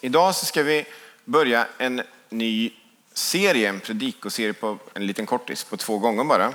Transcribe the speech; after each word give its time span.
Idag 0.00 0.34
så 0.34 0.46
ska 0.46 0.62
vi 0.62 0.86
börja 1.24 1.66
en 1.78 2.02
ny 2.28 2.72
serie, 3.12 3.68
en 3.68 3.80
predikoserie 3.80 4.52
på 4.52 4.78
en 4.94 5.06
liten 5.06 5.26
kortis 5.26 5.64
på 5.64 5.76
två 5.76 5.98
gånger 5.98 6.24
bara, 6.24 6.54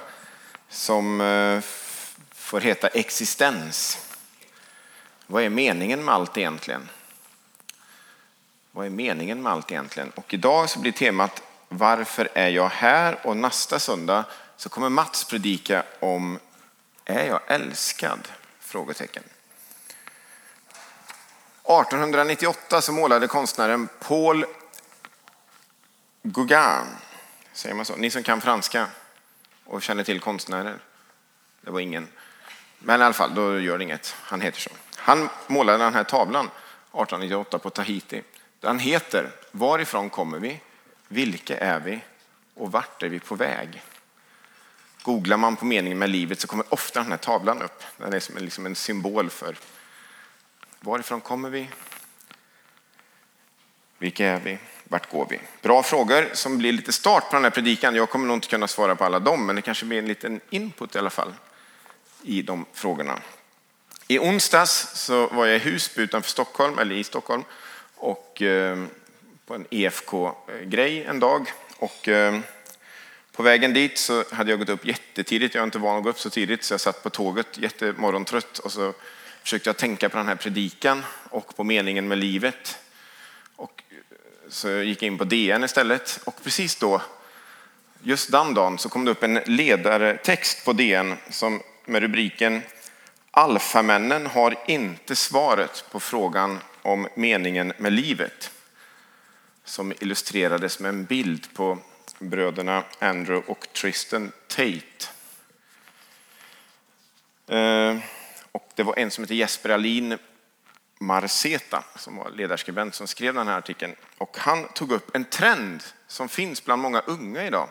som 0.70 1.22
eh, 1.22 1.62
får 2.32 2.62
heta 2.62 2.88
Existens. 2.88 3.98
Vad 5.28 5.44
är 5.44 5.50
meningen 5.50 6.06
med 6.06 6.14
allt 6.14 6.38
egentligen? 6.38 6.90
Vad 8.72 8.86
är 8.86 8.90
meningen 8.90 9.44
med 9.44 9.52
allt 9.52 9.72
egentligen? 9.72 10.10
Och 10.10 10.34
idag 10.34 10.70
så 10.70 10.80
blir 10.80 10.92
temat 10.92 11.42
Varför 11.70 12.30
är 12.34 12.50
jag 12.50 12.70
här? 12.70 13.28
Och 13.28 13.38
nästa 13.38 13.80
söndag 13.80 14.26
så 14.58 14.70
kommer 14.70 14.90
Mats 14.90 15.24
predika 15.24 15.84
om 16.00 16.40
Är 17.06 17.28
jag 17.28 17.40
älskad? 17.48 18.28
Frågetecken. 18.60 19.24
1898 21.64 22.82
så 22.82 22.92
målade 22.92 23.28
konstnären 23.28 23.88
Paul 24.00 24.46
Gauguin, 26.24 26.88
säger 27.54 27.76
man 27.76 27.86
så? 27.86 27.96
Ni 27.96 28.10
som 28.10 28.24
kan 28.24 28.42
franska 28.42 28.88
och 29.66 29.82
känner 29.82 30.04
till 30.04 30.20
konstnärer? 30.20 30.80
Det 31.62 31.72
var 31.72 31.80
ingen. 31.80 32.08
Men 32.80 33.02
i 33.02 33.04
alla 33.04 33.14
fall, 33.14 33.36
då 33.36 33.60
gör 33.60 33.78
det 33.78 33.84
inget. 33.84 34.16
Han 34.22 34.42
heter 34.42 34.60
så. 34.60 34.70
Han 34.96 35.30
målade 35.48 35.84
den 35.84 35.94
här 35.94 36.04
tavlan 36.04 36.46
1898 36.46 37.60
på 37.60 37.70
Tahiti. 37.70 38.24
Den 38.60 38.80
heter 38.80 39.32
Varifrån 39.52 40.10
kommer 40.10 40.40
vi? 40.40 40.60
Vilka 41.08 41.58
är 41.58 41.80
vi? 41.80 42.00
Och 42.56 42.72
vart 42.72 43.04
är 43.04 43.10
vi 43.10 43.20
på 43.20 43.36
väg? 43.36 43.84
Googlar 45.02 45.38
man 45.38 45.56
på 45.56 45.66
meningen 45.66 46.00
med 46.00 46.10
livet 46.10 46.40
så 46.40 46.48
kommer 46.48 46.74
ofta 46.74 47.00
den 47.00 47.12
här 47.12 47.18
tavlan 47.18 47.62
upp. 47.62 47.84
Den 47.98 48.14
är 48.14 48.20
som 48.20 48.38
liksom 48.38 48.66
en 48.66 48.76
symbol 48.76 49.30
för 49.30 49.56
varifrån 50.84 51.22
kommer 51.22 51.50
vi? 51.50 51.70
Vilka 53.98 54.28
är 54.28 54.40
vi? 54.40 54.58
Vart 54.84 55.12
går 55.12 55.28
vi? 55.30 55.40
Bra 55.62 55.84
frågor 55.84 56.30
som 56.34 56.58
blir 56.58 56.72
lite 56.72 56.94
start 56.94 57.30
på 57.30 57.36
den 57.36 57.44
här 57.44 57.52
predikan. 57.52 57.96
Jag 57.96 58.10
kommer 58.10 58.28
nog 58.28 58.38
inte 58.38 58.48
kunna 58.48 58.68
svara 58.68 58.96
på 58.96 59.04
alla 59.04 59.20
dem, 59.20 59.46
men 59.46 59.56
det 59.56 59.62
kanske 59.62 59.86
blir 59.86 60.00
en 60.00 60.06
liten 60.06 60.42
input 60.50 60.96
i 60.96 61.00
alla 61.00 61.10
fall 61.10 61.34
i 62.22 62.42
de 62.42 62.66
frågorna. 62.74 63.20
I 64.08 64.20
onsdags 64.20 64.90
så 64.94 65.28
var 65.28 65.46
jag 65.46 65.56
i 65.56 65.60
Husby 65.60 66.02
utanför 66.02 66.30
Stockholm, 66.30 66.80
eller 66.80 66.96
i 66.96 67.04
Stockholm, 67.04 67.44
och 67.96 68.42
eh, 68.42 68.84
på 69.46 69.54
en 69.54 69.66
EFK-grej 69.70 71.04
en 71.04 71.20
dag. 71.20 71.52
Och 71.78 72.08
eh, 72.08 72.40
på 73.32 73.44
vägen 73.44 73.74
dit 73.74 73.98
så 73.98 74.24
hade 74.32 74.50
jag 74.50 74.60
gått 74.60 74.70
upp 74.70 74.86
jättetidigt. 74.86 75.56
Jag 75.56 75.62
är 75.62 75.66
inte 75.66 75.80
van 75.80 75.98
att 75.98 76.04
gå 76.04 76.10
upp 76.10 76.20
så 76.20 76.30
tidigt, 76.30 76.64
så 76.64 76.74
jag 76.74 76.82
satt 76.82 77.04
på 77.04 77.10
tåget 77.10 77.58
jättemorgontrött 77.58 78.60
och 78.60 78.72
så 78.72 78.94
försökte 79.44 79.70
jag 79.70 79.78
tänka 79.78 80.10
på 80.10 80.18
den 80.18 80.28
här 80.28 80.36
predikan 80.36 81.04
och 81.30 81.56
på 81.56 81.64
meningen 81.64 82.08
med 82.08 82.18
livet. 82.18 82.78
Och 83.56 83.84
eh, 83.90 83.98
så 84.50 84.70
jag 84.70 84.86
gick 84.86 85.04
in 85.04 85.18
på 85.18 85.24
DN 85.24 85.64
istället 85.64 86.20
och 86.24 86.44
precis 86.44 86.76
då, 86.76 87.02
just 88.02 88.32
den 88.32 88.54
dagen, 88.54 88.78
så 88.78 88.90
kom 88.90 89.06
det 89.06 89.12
upp 89.12 89.24
en 89.24 89.40
ledartext 89.46 90.66
på 90.66 90.74
DN 90.74 91.16
som 91.30 91.62
med 91.86 92.02
rubriken 92.02 92.62
Alfamännen 93.36 94.26
har 94.26 94.56
inte 94.68 95.16
svaret 95.16 95.86
på 95.92 96.00
frågan 96.00 96.60
om 96.82 97.08
meningen 97.16 97.74
med 97.78 97.94
livet. 97.94 98.52
Som 99.64 99.94
illustrerades 100.00 100.80
med 100.80 100.90
en 100.90 101.06
bild 101.06 101.54
på 101.54 101.78
bröderna 102.20 102.84
Andrew 103.00 103.52
och 103.52 103.68
Tristan 103.74 104.32
Tate. 104.48 105.08
Eh, 107.48 107.98
och 108.54 108.70
det 108.76 108.84
var 108.84 109.00
en 109.00 109.12
som 109.12 109.24
heter 109.24 109.36
Jesper 109.36 109.70
Alin 109.70 110.18
Marceta 111.00 111.84
som 111.96 112.16
var 112.16 112.30
ledarskribent 112.30 112.96
som 112.96 113.08
skrev 113.08 113.34
den 113.34 113.48
här 113.48 113.58
artikeln. 113.58 113.96
Och 114.18 114.38
han 114.38 114.68
tog 114.68 114.92
upp 114.92 115.16
en 115.16 115.26
trend 115.26 115.84
som 116.08 116.30
finns 116.30 116.66
bland 116.66 116.82
många 116.82 117.00
unga 117.00 117.48
idag. 117.48 117.70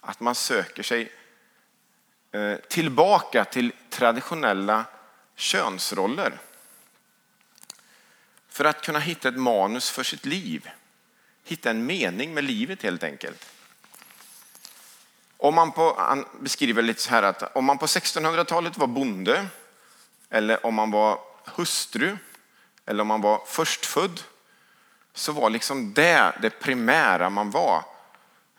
Att 0.00 0.20
man 0.20 0.34
söker 0.34 0.82
sig 0.82 1.12
eh, 2.32 2.54
tillbaka 2.54 3.44
till 3.44 3.72
traditionella 3.90 4.84
könsroller. 5.34 6.38
För 8.48 8.64
att 8.64 8.82
kunna 8.82 8.98
hitta 8.98 9.28
ett 9.28 9.38
manus 9.38 9.90
för 9.90 10.02
sitt 10.02 10.26
liv. 10.26 10.70
Hitta 11.44 11.70
en 11.70 11.86
mening 11.86 12.34
med 12.34 12.44
livet 12.44 12.82
helt 12.82 13.02
enkelt. 13.04 13.46
Om 15.36 15.54
man 15.54 15.72
på, 15.72 15.94
han 15.98 16.24
beskriver 16.40 16.82
lite 16.82 17.02
så 17.02 17.10
här 17.10 17.22
att 17.22 17.56
om 17.56 17.64
man 17.64 17.78
på 17.78 17.86
1600-talet 17.86 18.78
var 18.78 18.86
bonde 18.86 19.48
eller 20.30 20.66
om 20.66 20.74
man 20.74 20.90
var 20.90 21.20
hustru 21.44 22.16
eller 22.86 23.00
om 23.00 23.08
man 23.08 23.20
var 23.20 23.42
förstfödd 23.46 24.20
så 25.14 25.32
var 25.32 25.50
liksom 25.50 25.94
det 25.94 26.32
det 26.42 26.50
primära 26.50 27.30
man 27.30 27.50
var. 27.50 27.84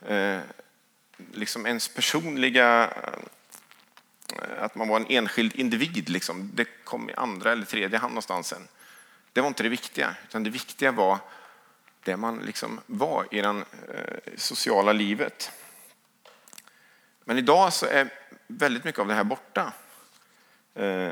Eh, 0.06 0.40
liksom 1.34 1.66
ens 1.66 1.88
personliga, 1.88 2.94
eh, 4.34 4.64
att 4.64 4.76
man 4.76 4.88
var 4.88 5.00
en 5.00 5.06
enskild 5.10 5.56
individ, 5.56 6.10
liksom, 6.10 6.52
det 6.54 6.66
kom 6.84 7.10
i 7.10 7.14
andra 7.14 7.52
eller 7.52 7.66
tredje 7.66 8.00
hand 8.00 8.14
någonstans 8.14 8.48
sen. 8.48 8.68
Det 9.34 9.42
var 9.42 9.48
inte 9.48 9.64
det 9.64 9.70
viktiga, 9.70 10.16
utan 10.28 10.44
det 10.44 10.50
viktiga 10.50 10.92
var 10.92 11.20
det 12.04 12.18
man 12.18 12.40
liksom 12.40 12.80
var 12.86 13.28
i 13.32 13.42
det 13.42 13.48
eh, 13.48 14.34
sociala 14.38 14.94
livet. 14.94 15.52
Men 17.24 17.38
idag 17.38 17.74
så 17.74 17.86
är 17.86 18.10
väldigt 18.48 18.84
mycket 18.84 19.00
av 19.00 19.08
det 19.08 19.14
här 19.14 19.24
borta. 19.24 19.74
Eh, 20.76 21.12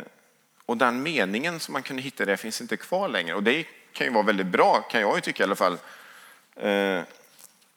och 0.67 0.77
den 0.77 1.03
meningen 1.03 1.59
som 1.59 1.73
man 1.73 1.83
kunde 1.83 2.01
hitta 2.01 2.25
där 2.25 2.35
finns 2.35 2.61
inte 2.61 2.77
kvar 2.77 3.07
längre. 3.07 3.35
Och 3.35 3.43
det 3.43 3.65
kan 3.93 4.07
ju 4.07 4.13
vara 4.13 4.23
väldigt 4.23 4.47
bra, 4.47 4.81
kan 4.81 5.01
jag 5.01 5.15
ju 5.15 5.21
tycka 5.21 5.43
i 5.43 5.45
alla 5.45 5.55
fall. 5.55 5.73
Eh, 6.55 7.01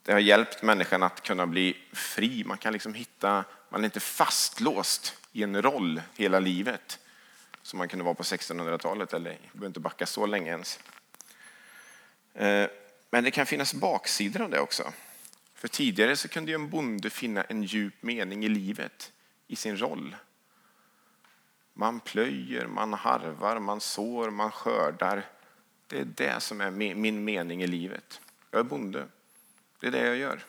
det 0.03 0.13
har 0.13 0.19
hjälpt 0.19 0.63
människan 0.63 1.03
att 1.03 1.23
kunna 1.23 1.47
bli 1.47 1.77
fri. 1.93 2.45
Man 2.45 2.59
kan 2.59 2.73
liksom 2.73 2.95
hitta, 2.95 3.45
man 3.69 3.81
är 3.81 3.85
inte 3.85 4.01
fastlåst 4.01 5.17
i 5.33 5.43
en 5.43 5.63
roll 5.63 6.03
hela 6.17 6.41
livet. 6.41 6.99
Som 7.63 7.79
man 7.79 7.89
kunde 7.89 8.05
vara 8.05 8.15
på 8.15 8.23
1600-talet, 8.23 9.13
eller 9.13 9.39
behöver 9.53 9.67
inte 9.67 9.81
backa 9.81 10.07
så 10.07 10.27
länge 10.27 10.51
ens. 10.51 10.79
Eh, 12.35 12.67
men 13.11 13.25
det 13.25 13.31
kan 13.31 13.47
finnas 13.47 13.75
baksidor 13.75 14.43
av 14.43 14.51
det 14.51 14.61
också. 14.61 14.93
För 15.55 15.69
tidigare 15.69 16.17
så 16.17 16.29
kunde 16.29 16.51
ju 16.51 16.55
en 16.55 16.71
bonde 16.71 17.11
finna 17.11 17.43
en 17.43 17.63
djup 17.63 18.03
mening 18.03 18.45
i 18.45 18.49
livet, 18.49 19.13
i 19.47 19.57
sin 19.57 19.77
roll. 19.77 20.17
Man 21.75 22.01
plöjer, 22.01 22.67
man 22.67 22.93
harvar, 22.95 23.59
man 23.59 23.81
sår, 23.81 24.31
man 24.31 24.51
skördar. 24.51 25.27
Det 25.87 25.99
är 25.99 26.05
det 26.05 26.41
som 26.41 26.61
är 26.61 26.71
min 26.95 27.25
mening 27.25 27.63
i 27.63 27.67
livet. 27.67 28.21
Jag 28.51 28.59
är 28.59 28.65
bonde. 28.65 29.07
Det 29.81 29.87
är 29.87 29.91
det 29.91 30.07
jag 30.07 30.17
gör. 30.17 30.45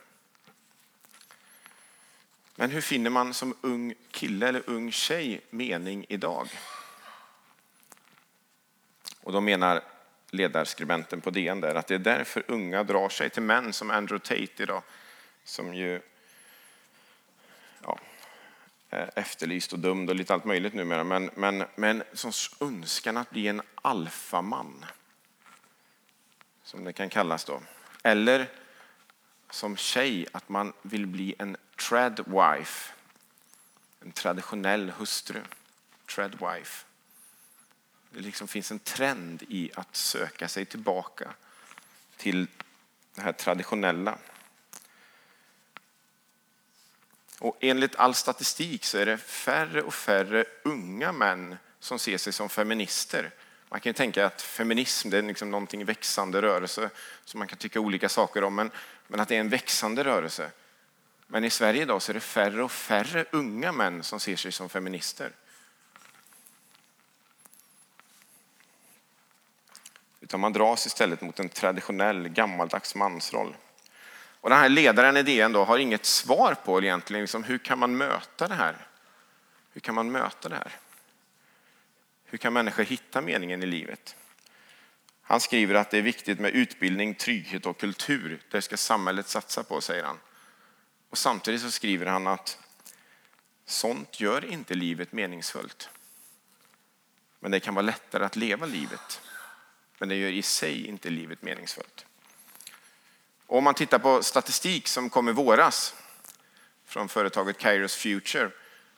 Men 2.55 2.69
hur 2.69 2.81
finner 2.81 3.09
man 3.09 3.33
som 3.33 3.55
ung 3.61 3.93
kille 4.11 4.47
eller 4.47 4.69
ung 4.69 4.91
tjej 4.91 5.41
mening 5.49 6.05
idag? 6.09 6.47
Och 9.21 9.31
då 9.31 9.41
menar 9.41 9.81
ledarskribenten 10.29 11.21
på 11.21 11.29
DN 11.29 11.61
där 11.61 11.75
att 11.75 11.87
det 11.87 11.95
är 11.95 11.99
därför 11.99 12.43
unga 12.47 12.83
drar 12.83 13.09
sig 13.09 13.29
till 13.29 13.41
män 13.41 13.73
som 13.73 13.91
Andrew 13.91 14.19
Tate 14.19 14.63
idag, 14.63 14.83
som 15.43 15.73
ju 15.73 16.01
ja, 17.83 17.99
Eh, 18.93 19.07
efterlyst 19.15 19.73
och 19.73 19.79
dömd 19.79 20.09
och 20.09 20.15
lite 20.15 20.33
allt 20.33 20.45
möjligt 20.45 20.73
numera. 20.73 21.03
Men, 21.03 21.29
men, 21.35 21.63
men 21.75 22.03
som 22.13 22.31
önskan 22.59 23.17
att 23.17 23.29
bli 23.29 23.47
en 23.47 23.61
alfaman. 23.75 24.85
Som 26.63 26.83
det 26.83 26.93
kan 26.93 27.09
kallas 27.09 27.45
då. 27.45 27.61
Eller 28.03 28.49
som 29.49 29.77
tjej 29.77 30.27
att 30.31 30.49
man 30.49 30.73
vill 30.81 31.07
bli 31.07 31.35
en 31.39 31.57
tradwife. 31.89 32.93
En 34.01 34.11
traditionell 34.11 34.89
hustru. 34.89 35.41
Tradwife. 36.15 36.85
Det 38.09 38.19
liksom 38.19 38.47
finns 38.47 38.71
en 38.71 38.79
trend 38.79 39.43
i 39.49 39.71
att 39.75 39.95
söka 39.95 40.47
sig 40.47 40.65
tillbaka 40.65 41.33
till 42.17 42.47
det 43.15 43.21
här 43.21 43.33
traditionella. 43.33 44.17
Och 47.41 47.57
enligt 47.59 47.95
all 47.95 48.13
statistik 48.13 48.85
så 48.85 48.97
är 48.97 49.05
det 49.05 49.17
färre 49.17 49.81
och 49.81 49.93
färre 49.93 50.45
unga 50.63 51.11
män 51.11 51.57
som 51.79 51.99
ser 51.99 52.17
sig 52.17 52.33
som 52.33 52.49
feminister. 52.49 53.31
Man 53.69 53.79
kan 53.79 53.89
ju 53.89 53.93
tänka 53.93 54.25
att 54.25 54.41
feminism 54.41 55.09
det 55.09 55.17
är 55.17 55.21
liksom 55.21 55.51
någonting 55.51 55.85
växande 55.85 56.41
rörelse 56.41 56.89
som 57.25 57.37
man 57.39 57.47
kan 57.47 57.57
tycka 57.57 57.79
olika 57.79 58.09
saker 58.09 58.43
om, 58.43 58.55
men, 58.55 58.71
men 59.07 59.19
att 59.19 59.27
det 59.27 59.35
är 59.35 59.39
en 59.39 59.49
växande 59.49 60.03
rörelse. 60.03 60.51
Men 61.27 61.43
i 61.43 61.49
Sverige 61.49 61.81
idag 61.81 62.01
så 62.01 62.11
är 62.11 62.13
det 62.13 62.19
färre 62.19 62.63
och 62.63 62.71
färre 62.71 63.25
unga 63.31 63.71
män 63.71 64.03
som 64.03 64.19
ser 64.19 64.35
sig 64.35 64.51
som 64.51 64.69
feminister. 64.69 65.31
Utan 70.19 70.39
man 70.39 70.53
dras 70.53 70.85
istället 70.85 71.21
mot 71.21 71.39
en 71.39 71.49
traditionell 71.49 72.29
gammaldags 72.29 72.95
mansroll. 72.95 73.55
Och 74.41 74.49
den 74.49 74.59
här 74.59 74.69
ledaren 74.69 75.17
i 75.17 75.23
DN 75.23 75.51
då 75.51 75.63
har 75.63 75.77
inget 75.77 76.05
svar 76.05 76.53
på 76.53 76.81
egentligen 76.81 77.23
liksom, 77.23 77.43
hur 77.43 77.57
kan 77.57 77.79
man 77.79 77.97
möta 77.97 78.47
det 78.47 78.55
här? 78.55 78.87
Hur 79.73 79.81
kan 79.81 79.95
man 79.95 80.11
möta 80.11 80.49
det 80.49 80.55
här? 80.55 80.71
Hur 82.25 82.37
kan 82.37 82.53
människor 82.53 82.83
hitta 82.83 83.21
meningen 83.21 83.63
i 83.63 83.65
livet? 83.65 84.15
Han 85.21 85.39
skriver 85.39 85.75
att 85.75 85.91
det 85.91 85.97
är 85.97 86.01
viktigt 86.01 86.39
med 86.39 86.51
utbildning, 86.51 87.15
trygghet 87.15 87.65
och 87.65 87.79
kultur. 87.79 88.41
Det 88.51 88.61
ska 88.61 88.77
samhället 88.77 89.27
satsa 89.27 89.63
på, 89.63 89.81
säger 89.81 90.03
han. 90.03 90.19
Och 91.09 91.17
samtidigt 91.17 91.61
så 91.61 91.71
skriver 91.71 92.05
han 92.05 92.27
att 92.27 92.57
sånt 93.65 94.19
gör 94.19 94.45
inte 94.45 94.73
livet 94.73 95.11
meningsfullt. 95.11 95.89
Men 97.39 97.51
det 97.51 97.59
kan 97.59 97.75
vara 97.75 97.85
lättare 97.85 98.25
att 98.25 98.35
leva 98.35 98.65
livet. 98.65 99.21
Men 99.97 100.09
det 100.09 100.15
gör 100.15 100.31
i 100.31 100.41
sig 100.41 100.87
inte 100.87 101.09
livet 101.09 101.41
meningsfullt. 101.41 102.05
Och 103.51 103.57
om 103.57 103.63
man 103.63 103.73
tittar 103.73 103.99
på 103.99 104.23
statistik 104.23 104.87
som 104.87 105.09
kom 105.09 105.29
i 105.29 105.31
våras 105.31 105.95
från 106.85 107.09
företaget 107.09 107.57
Kairos 107.57 107.95
Future 107.95 108.51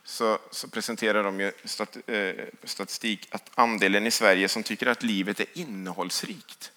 så, 0.03 0.39
så 0.51 0.67
presenterar 0.67 1.23
de 1.23 1.39
ju 1.39 1.51
stat, 1.63 1.97
eh, 2.07 2.45
statistik 2.63 3.27
att 3.31 3.51
andelen 3.55 4.07
i 4.07 4.11
Sverige 4.11 4.49
som 4.49 4.63
tycker 4.63 4.87
att 4.87 5.03
livet 5.03 5.39
är 5.39 5.45
innehållsrikt, 5.53 6.71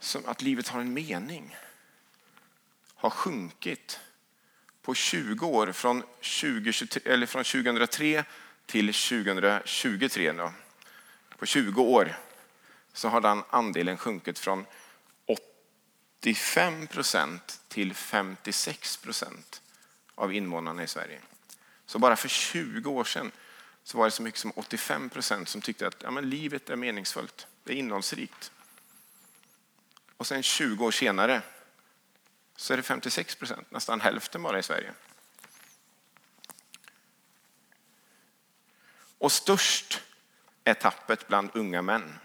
som 0.00 0.26
att 0.26 0.42
livet 0.42 0.68
har 0.68 0.80
en 0.80 0.94
mening, 0.94 1.56
har 2.94 3.10
sjunkit 3.10 4.00
på 4.82 4.94
20 4.94 5.46
år 5.46 5.72
från, 5.72 6.02
2023, 6.20 7.02
eller 7.04 7.26
från 7.26 7.44
2003 7.44 8.24
till 8.66 8.86
2023. 8.86 10.32
Då. 10.32 10.52
På 11.38 11.46
20 11.46 11.82
år 11.82 12.16
så 12.92 13.08
har 13.08 13.20
den 13.20 13.42
andelen 13.50 13.96
sjunkit 13.96 14.38
från 14.38 14.64
85 16.20 16.86
procent 16.86 17.60
till 17.68 17.94
56 17.94 18.96
procent 18.96 19.62
av 20.14 20.34
invånarna 20.34 20.82
i 20.82 20.86
Sverige. 20.86 21.20
Så 21.86 21.98
bara 21.98 22.16
för 22.16 22.28
20 22.28 22.90
år 22.90 23.04
sedan 23.04 23.32
så 23.82 23.98
var 23.98 24.04
det 24.04 24.10
så 24.10 24.22
mycket 24.22 24.40
som 24.40 24.52
85 24.56 25.10
procent 25.10 25.48
som 25.48 25.60
tyckte 25.60 25.86
att 25.86 26.02
ja, 26.02 26.10
men 26.10 26.30
livet 26.30 26.70
är 26.70 26.76
meningsfullt, 26.76 27.46
det 27.64 27.72
är 27.72 27.76
innehållsrikt. 27.76 28.52
Och 30.16 30.26
sen 30.26 30.42
20 30.42 30.84
år 30.84 30.90
senare 30.90 31.42
så 32.56 32.72
är 32.72 32.76
det 32.76 32.82
56 32.82 33.34
procent, 33.34 33.70
nästan 33.70 34.00
hälften 34.00 34.42
bara 34.42 34.58
i 34.58 34.62
Sverige. 34.62 34.92
Och 39.18 39.32
störst 39.32 40.00
är 40.64 40.74
tappet 40.74 41.28
bland 41.28 41.50
unga 41.54 41.82
män. 41.82 42.18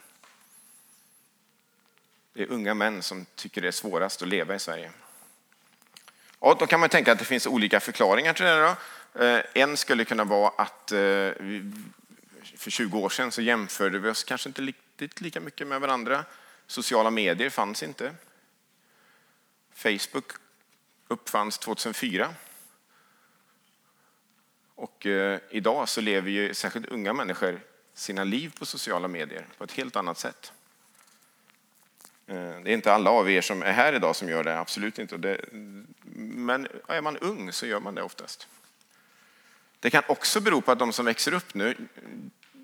Det 2.34 2.44
är 2.44 2.52
unga 2.52 2.74
män 2.74 3.02
som 3.02 3.26
tycker 3.36 3.62
det 3.62 3.68
är 3.68 3.72
svårast 3.72 4.22
att 4.22 4.28
leva 4.28 4.56
i 4.56 4.60
Sverige. 4.60 4.92
Och 6.40 6.58
då 6.58 6.68
kan 6.68 6.80
man 6.80 6.90
tänka 6.90 7.12
att 7.12 7.20
det 7.20 7.26
finns 7.26 7.48
olika 7.48 7.80
förklaringar 7.80 8.34
till 8.34 8.46
det. 8.46 8.62
Då. 8.62 8.76
Eh, 9.24 9.42
en 9.54 9.78
skulle 9.78 10.06
kunna 10.06 10.24
vara 10.24 10.50
att 10.50 10.92
eh, 10.92 10.98
för 12.58 12.70
20 12.70 13.00
år 13.00 13.10
sedan 13.10 13.32
så 13.32 13.42
jämförde 13.42 14.00
vi 14.00 14.10
oss 14.10 14.24
kanske 14.24 14.50
inte 14.50 14.62
riktigt 14.62 15.22
lika 15.22 15.40
mycket 15.40 15.68
med 15.68 15.82
varandra. 15.82 16.26
Sociala 16.68 17.12
medier 17.12 17.50
fanns 17.50 17.84
inte. 17.84 18.16
Facebook 19.74 20.32
uppfanns 21.08 21.58
2004. 21.58 22.36
Och 24.76 25.06
eh, 25.06 25.40
idag 25.50 25.90
så 25.90 26.02
lever 26.02 26.30
ju 26.32 26.54
särskilt 26.54 26.86
unga 26.86 27.14
människor 27.14 27.60
sina 27.94 28.24
liv 28.24 28.54
på 28.60 28.66
sociala 28.66 29.08
medier 29.08 29.48
på 29.58 29.64
ett 29.64 29.72
helt 29.72 29.96
annat 29.96 30.18
sätt. 30.18 30.54
Eh, 32.34 32.62
det 32.64 32.72
är 32.72 32.74
inte 32.74 32.94
alla 32.94 33.10
av 33.10 33.30
er 33.30 33.42
som 33.42 33.64
är 33.64 33.72
här 33.72 33.94
idag 33.94 34.16
som 34.16 34.30
gör 34.30 34.44
det, 34.44 34.60
absolut 34.60 35.00
inte. 35.00 35.38
men 36.16 36.68
är 36.88 37.02
man 37.02 37.18
ung 37.18 37.52
så 37.52 37.66
gör 37.66 37.80
man 37.80 37.96
det 37.96 38.04
oftast. 38.04 38.48
Det 39.80 39.90
kan 39.90 40.04
också 40.08 40.42
bero 40.42 40.62
på 40.62 40.72
att 40.72 40.80
de 40.80 40.94
som 40.94 41.06
växer 41.06 41.34
upp 41.34 41.54
nu, 41.54 41.78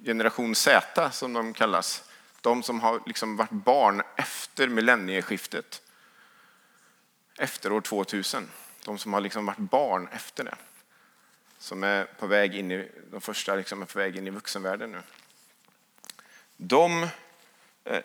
generation 0.06 0.56
Z 0.56 1.12
som 1.12 1.34
de 1.34 1.54
kallas, 1.54 2.04
de 2.42 2.64
som 2.64 2.80
har 2.80 3.02
liksom 3.06 3.36
varit 3.36 3.52
barn 3.52 4.02
efter 4.16 4.68
millennieskiftet, 4.68 5.82
efter 7.40 7.72
år 7.72 7.82
2000, 7.82 8.50
de 8.86 8.98
som 8.98 9.14
har 9.14 9.22
liksom 9.22 9.46
varit 9.46 9.58
barn 9.58 10.08
efter 10.12 10.44
det, 10.44 10.56
som 11.58 11.84
är 11.84 12.06
på 12.06 12.28
väg 12.28 12.56
in 12.56 12.72
i, 12.72 12.92
de 13.12 13.22
första 13.22 13.56
liksom 13.56 13.82
är 13.82 13.86
på 13.86 14.00
väg 14.00 14.18
in 14.18 14.28
i 14.28 14.30
vuxenvärlden 14.30 14.92
nu. 14.92 15.02
De, 16.58 17.08
eh, 17.84 18.02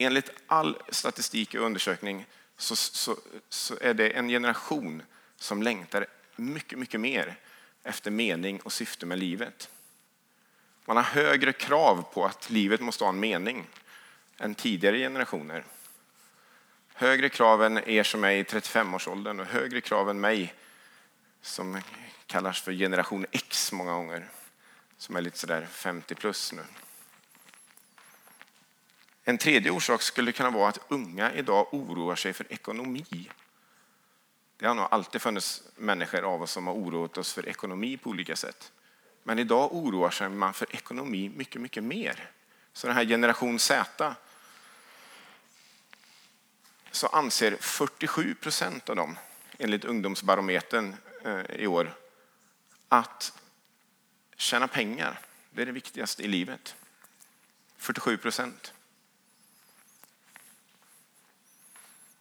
enligt 0.00 0.30
all 0.46 0.82
statistik 0.88 1.54
och 1.54 1.60
undersökning 1.60 2.26
så, 2.56 2.76
så, 2.76 3.16
så 3.48 3.74
är 3.80 3.94
det 3.94 4.10
en 4.10 4.28
generation 4.28 5.02
som 5.36 5.62
längtar 5.62 6.06
mycket, 6.36 6.78
mycket 6.78 7.00
mer 7.00 7.36
efter 7.82 8.10
mening 8.10 8.60
och 8.60 8.72
syfte 8.72 9.06
med 9.06 9.18
livet. 9.18 9.70
Man 10.84 10.96
har 10.96 11.04
högre 11.04 11.52
krav 11.52 12.04
på 12.12 12.24
att 12.24 12.50
livet 12.50 12.80
måste 12.80 13.04
ha 13.04 13.08
en 13.08 13.20
mening 13.20 13.66
än 14.38 14.54
tidigare 14.54 14.98
generationer. 14.98 15.64
Högre 16.94 17.28
krav 17.28 17.64
än 17.64 17.88
er 17.88 18.02
som 18.02 18.24
är 18.24 18.30
i 18.30 18.42
35-årsåldern 18.42 19.40
och 19.40 19.46
högre 19.46 19.80
krav 19.80 20.10
än 20.10 20.20
mig 20.20 20.54
som 21.42 21.80
kallas 22.26 22.60
för 22.60 22.72
generation 22.72 23.26
X 23.30 23.72
många 23.72 23.92
gånger, 23.92 24.28
som 24.98 25.16
är 25.16 25.20
lite 25.20 25.38
sådär 25.38 25.66
50 25.70 26.14
plus 26.14 26.52
nu. 26.52 26.62
En 29.30 29.38
tredje 29.38 29.70
orsak 29.70 30.02
skulle 30.02 30.32
kunna 30.32 30.50
vara 30.50 30.68
att 30.68 30.78
unga 30.88 31.32
idag 31.32 31.74
oroar 31.74 32.16
sig 32.16 32.32
för 32.32 32.52
ekonomi. 32.52 33.30
Det 34.56 34.66
har 34.66 34.74
nog 34.74 34.88
alltid 34.90 35.22
funnits 35.22 35.62
människor 35.76 36.22
av 36.22 36.42
oss 36.42 36.50
som 36.50 36.66
har 36.66 36.74
oroat 36.74 37.18
oss 37.18 37.32
för 37.32 37.48
ekonomi 37.48 37.96
på 37.96 38.10
olika 38.10 38.36
sätt. 38.36 38.72
Men 39.22 39.38
idag 39.38 39.74
oroar 39.74 40.10
sig 40.10 40.28
man 40.28 40.54
för 40.54 40.76
ekonomi 40.76 41.28
mycket, 41.28 41.60
mycket 41.60 41.84
mer. 41.84 42.30
Så 42.72 42.86
den 42.86 42.96
här 42.96 43.04
generation 43.04 43.58
Z 43.58 44.14
så 46.90 47.06
anser 47.06 47.56
47 47.60 48.34
procent 48.34 48.88
av 48.88 48.96
dem, 48.96 49.18
enligt 49.58 49.84
ungdomsbarometern 49.84 50.96
eh, 51.24 51.44
i 51.56 51.66
år, 51.66 51.96
att 52.88 53.32
tjäna 54.36 54.68
pengar, 54.68 55.20
det 55.50 55.62
är 55.62 55.66
det 55.66 55.72
viktigaste 55.72 56.22
i 56.22 56.28
livet. 56.28 56.76
47 57.76 58.16
procent. 58.16 58.72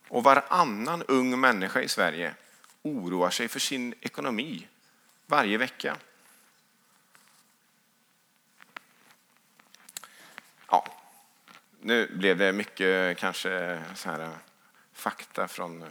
Och 0.10 0.24
varannan 0.24 1.04
ung 1.04 1.40
människa 1.40 1.82
i 1.82 1.88
Sverige 1.88 2.34
oroar 2.82 3.30
sig 3.30 3.48
för 3.48 3.60
sin 3.60 3.94
ekonomi 4.02 4.68
varje 5.26 5.58
vecka. 5.58 5.98
Ja, 10.68 10.86
nu 11.82 12.08
blev 12.16 12.38
det 12.38 12.54
mycket 12.54 13.18
kanske 13.18 13.84
så 13.96 14.10
här, 14.10 14.20
eh, 14.20 14.30
fakta 14.94 15.48
från 15.48 15.82
eh, 15.82 15.90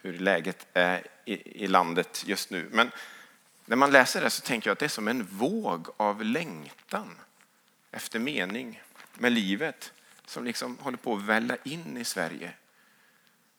hur 0.00 0.18
läget 0.18 0.66
är 0.72 1.06
i, 1.24 1.64
i 1.64 1.66
landet 1.66 2.22
just 2.26 2.50
nu. 2.50 2.68
Men 2.72 2.90
när 3.64 3.76
man 3.76 3.92
läser 3.92 4.20
det 4.20 4.30
så 4.30 4.42
tänker 4.42 4.70
jag 4.70 4.72
att 4.72 4.78
det 4.78 4.86
är 4.86 4.88
som 4.88 5.08
en 5.08 5.24
våg 5.24 5.88
av 5.96 6.24
längtan 6.24 7.18
efter 7.90 8.18
mening 8.18 8.82
med 9.14 9.32
livet 9.32 9.92
som 10.26 10.44
liksom 10.44 10.78
håller 10.78 10.98
på 10.98 11.14
att 11.14 11.22
välla 11.22 11.56
in 11.64 11.96
i 11.96 12.04
Sverige 12.04 12.52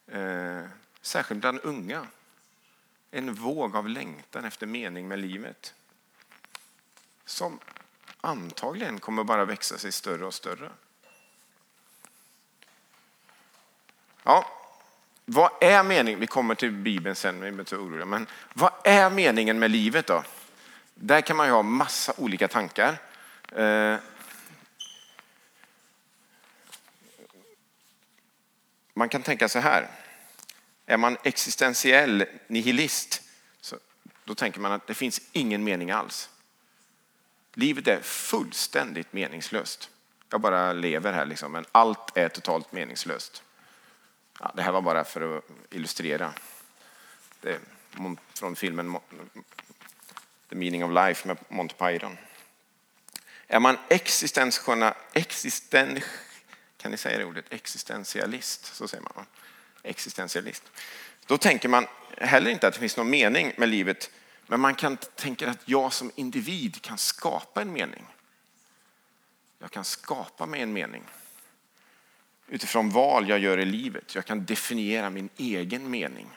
eh, 0.06 0.64
särskilt 1.00 1.40
bland 1.40 1.60
unga, 1.62 2.06
en 3.10 3.34
våg 3.34 3.76
av 3.76 3.88
längtan 3.88 4.44
efter 4.44 4.66
mening 4.66 5.08
med 5.08 5.18
livet. 5.18 5.74
Som 7.24 7.58
antagligen 8.20 9.00
kommer 9.00 9.24
bara 9.24 9.44
växa 9.44 9.78
sig 9.78 9.92
större 9.92 10.26
och 10.26 10.34
större. 10.34 10.70
Ja, 14.22 14.46
vad 15.24 15.50
är 15.60 15.82
meningen? 15.82 16.20
Vi 16.20 16.26
kommer 16.26 16.54
till 16.54 16.72
Bibeln 16.72 17.16
sen, 17.16 17.40
vi 17.40 17.48
inte 17.48 17.76
oroliga. 17.76 18.06
Men 18.06 18.26
vad 18.52 18.72
är 18.84 19.10
meningen 19.10 19.58
med 19.58 19.70
livet 19.70 20.06
då? 20.06 20.24
Där 20.94 21.20
kan 21.20 21.36
man 21.36 21.46
ju 21.46 21.52
ha 21.52 21.62
massa 21.62 22.12
olika 22.16 22.48
tankar. 22.48 22.98
Eh, 23.52 23.96
Man 28.98 29.08
kan 29.08 29.22
tänka 29.22 29.48
så 29.48 29.58
här. 29.58 29.88
Är 30.86 30.96
man 30.96 31.16
existentiell 31.22 32.24
nihilist, 32.46 33.22
så 33.60 33.76
då 34.24 34.34
tänker 34.34 34.60
man 34.60 34.72
att 34.72 34.86
det 34.86 34.94
finns 34.94 35.20
ingen 35.32 35.64
mening 35.64 35.90
alls. 35.90 36.30
Livet 37.54 37.86
är 37.88 38.00
fullständigt 38.00 39.12
meningslöst. 39.12 39.90
Jag 40.30 40.40
bara 40.40 40.72
lever 40.72 41.12
här, 41.12 41.26
liksom, 41.26 41.52
men 41.52 41.64
allt 41.72 42.16
är 42.16 42.28
totalt 42.28 42.72
meningslöst. 42.72 43.42
Ja, 44.40 44.52
det 44.54 44.62
här 44.62 44.72
var 44.72 44.82
bara 44.82 45.04
för 45.04 45.38
att 45.38 45.44
illustrera. 45.70 46.32
Det 47.40 47.60
från 48.34 48.56
filmen 48.56 48.98
The 50.48 50.56
meaning 50.56 50.84
of 50.84 50.92
life 50.92 51.28
med 51.28 51.38
Monty 51.48 51.74
Python. 51.74 52.18
Är 53.46 53.60
man 53.60 53.78
existentiell, 55.14 56.02
kan 56.76 56.90
ni 56.90 56.96
säga 56.96 57.18
det 57.18 57.24
ordet? 57.24 57.44
Existentialist, 57.50 58.74
så 58.74 58.88
säger 58.88 59.04
man. 59.14 59.26
Existentialist. 59.82 60.62
Då 61.26 61.38
tänker 61.38 61.68
man 61.68 61.86
heller 62.18 62.50
inte 62.50 62.68
att 62.68 62.74
det 62.74 62.80
finns 62.80 62.96
någon 62.96 63.10
mening 63.10 63.52
med 63.56 63.68
livet, 63.68 64.10
men 64.46 64.60
man 64.60 64.74
kan 64.74 64.96
tänka 64.96 65.50
att 65.50 65.68
jag 65.68 65.92
som 65.92 66.12
individ 66.14 66.82
kan 66.82 66.98
skapa 66.98 67.62
en 67.62 67.72
mening. 67.72 68.06
Jag 69.58 69.70
kan 69.70 69.84
skapa 69.84 70.46
mig 70.46 70.62
en 70.62 70.72
mening. 70.72 71.02
utifrån 72.48 72.90
val 72.90 73.28
jag 73.28 73.38
gör 73.38 73.58
i 73.58 73.64
livet. 73.64 74.14
Jag 74.14 74.24
kan 74.24 74.44
definiera 74.44 75.10
min 75.10 75.28
egen 75.36 75.90
mening. 75.90 76.28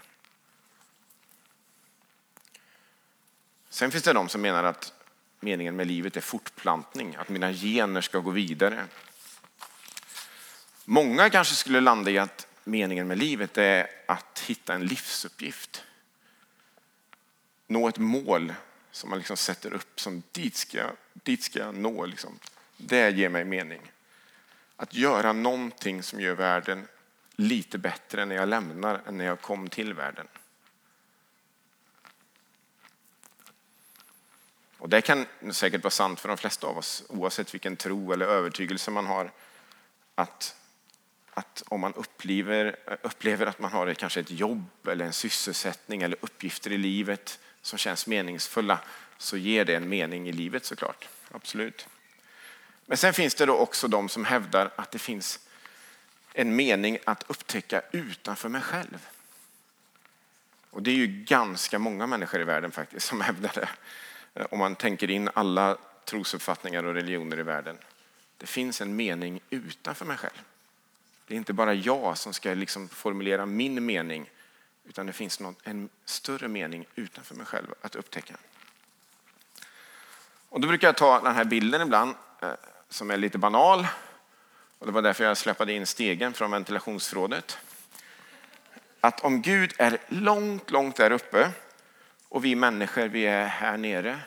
Sen 3.69 3.91
finns 3.91 4.03
det 4.03 4.13
de 4.13 4.29
som 4.29 4.41
menar 4.41 4.63
att 4.63 4.93
meningen 5.39 5.75
med 5.75 5.87
livet 5.87 6.17
är 6.17 6.21
fortplantning, 6.21 7.15
att 7.15 7.29
mina 7.29 7.53
gener 7.53 8.01
ska 8.01 8.19
gå 8.19 8.31
vidare. 8.31 8.85
Många 10.91 11.29
kanske 11.29 11.55
skulle 11.55 11.81
landa 11.81 12.11
i 12.11 12.17
att 12.17 12.47
meningen 12.63 13.07
med 13.07 13.17
livet 13.17 13.57
är 13.57 13.87
att 14.07 14.39
hitta 14.39 14.73
en 14.73 14.85
livsuppgift. 14.85 15.83
Nå 17.67 17.87
ett 17.87 17.97
mål 17.97 18.53
som 18.91 19.09
man 19.09 19.19
liksom 19.19 19.37
sätter 19.37 19.73
upp 19.73 19.99
som 19.99 20.23
dit 20.31 20.55
ska, 20.55 20.77
jag, 20.77 20.91
dit 21.13 21.43
ska 21.43 21.59
jag 21.59 21.75
nå. 21.75 22.05
Liksom. 22.05 22.39
Det 22.77 23.09
ger 23.09 23.29
mig 23.29 23.45
mening. 23.45 23.91
Att 24.75 24.93
göra 24.93 25.33
någonting 25.33 26.03
som 26.03 26.21
gör 26.21 26.35
världen 26.35 26.87
lite 27.35 27.77
bättre 27.77 28.25
när 28.25 28.35
jag 28.35 28.49
lämnar 28.49 29.01
än 29.07 29.17
när 29.17 29.25
jag 29.25 29.41
kom 29.41 29.69
till 29.69 29.93
världen. 29.93 30.27
Och 34.77 34.89
det 34.89 35.01
kan 35.01 35.25
säkert 35.51 35.83
vara 35.83 35.91
sant 35.91 36.19
för 36.19 36.27
de 36.27 36.37
flesta 36.37 36.67
av 36.67 36.77
oss, 36.77 37.03
oavsett 37.09 37.53
vilken 37.53 37.75
tro 37.75 38.13
eller 38.13 38.25
övertygelse 38.25 38.91
man 38.91 39.05
har. 39.05 39.31
Att, 40.15 40.55
att 41.33 41.63
om 41.67 41.79
man 41.79 41.93
upplever, 41.93 42.75
upplever 43.01 43.45
att 43.45 43.59
man 43.59 43.71
har 43.71 43.93
kanske 43.93 44.19
ett 44.19 44.31
jobb 44.31 44.87
eller 44.87 45.05
en 45.05 45.13
sysselsättning 45.13 46.01
eller 46.01 46.17
uppgifter 46.21 46.71
i 46.71 46.77
livet 46.77 47.39
som 47.61 47.77
känns 47.77 48.07
meningsfulla 48.07 48.79
så 49.17 49.37
ger 49.37 49.65
det 49.65 49.75
en 49.75 49.89
mening 49.89 50.29
i 50.29 50.31
livet 50.31 50.65
såklart. 50.65 51.09
Absolut. 51.31 51.87
Men 52.85 52.97
sen 52.97 53.13
finns 53.13 53.35
det 53.35 53.45
då 53.45 53.55
också 53.55 53.87
de 53.87 54.09
som 54.09 54.25
hävdar 54.25 54.71
att 54.75 54.91
det 54.91 54.99
finns 54.99 55.39
en 56.33 56.55
mening 56.55 56.97
att 57.05 57.23
upptäcka 57.27 57.81
utanför 57.91 58.49
mig 58.49 58.61
själv. 58.61 59.07
Och 60.69 60.83
det 60.83 60.91
är 60.91 60.95
ju 60.95 61.07
ganska 61.07 61.79
många 61.79 62.07
människor 62.07 62.41
i 62.41 62.43
världen 62.43 62.71
faktiskt 62.71 63.07
som 63.07 63.21
hävdar 63.29 63.51
det. 63.55 63.69
Eh, 64.33 64.45
om 64.51 64.59
man 64.59 64.75
tänker 64.75 65.09
in 65.09 65.29
alla 65.33 65.77
trosuppfattningar 66.05 66.83
och 66.83 66.93
religioner 66.93 67.39
i 67.39 67.43
världen. 67.43 67.77
Det 68.37 68.47
finns 68.47 68.81
en 68.81 68.95
mening 68.95 69.41
utanför 69.49 70.05
mig 70.05 70.17
själv. 70.17 70.41
Det 71.29 71.35
är 71.35 71.37
inte 71.37 71.53
bara 71.53 71.73
jag 71.73 72.17
som 72.17 72.33
ska 72.33 72.53
liksom 72.53 72.89
formulera 72.89 73.45
min 73.45 73.85
mening 73.85 74.29
utan 74.85 75.05
det 75.05 75.13
finns 75.13 75.39
något, 75.39 75.57
en 75.63 75.89
större 76.05 76.47
mening 76.47 76.85
utanför 76.95 77.35
mig 77.35 77.45
själv 77.45 77.67
att 77.81 77.95
upptäcka. 77.95 78.35
Och 80.49 80.61
då 80.61 80.67
brukar 80.67 80.87
jag 80.87 80.97
ta 80.97 81.19
den 81.19 81.35
här 81.35 81.45
bilden 81.45 81.81
ibland 81.81 82.15
eh, 82.41 82.49
som 82.89 83.11
är 83.11 83.17
lite 83.17 83.37
banal. 83.37 83.87
Och 84.79 84.85
det 84.85 84.91
var 84.91 85.01
därför 85.01 85.23
jag 85.23 85.37
släppade 85.37 85.73
in 85.73 85.85
stegen 85.85 86.33
från 86.33 86.51
ventilationsförrådet. 86.51 87.57
Att 89.01 89.23
om 89.23 89.41
Gud 89.41 89.73
är 89.77 89.97
långt, 90.07 90.71
långt 90.71 90.95
där 90.95 91.11
uppe 91.11 91.51
och 92.29 92.45
vi 92.45 92.55
människor, 92.55 93.07
vi 93.07 93.25
är 93.25 93.45
här 93.45 93.77
nere, 93.77 94.19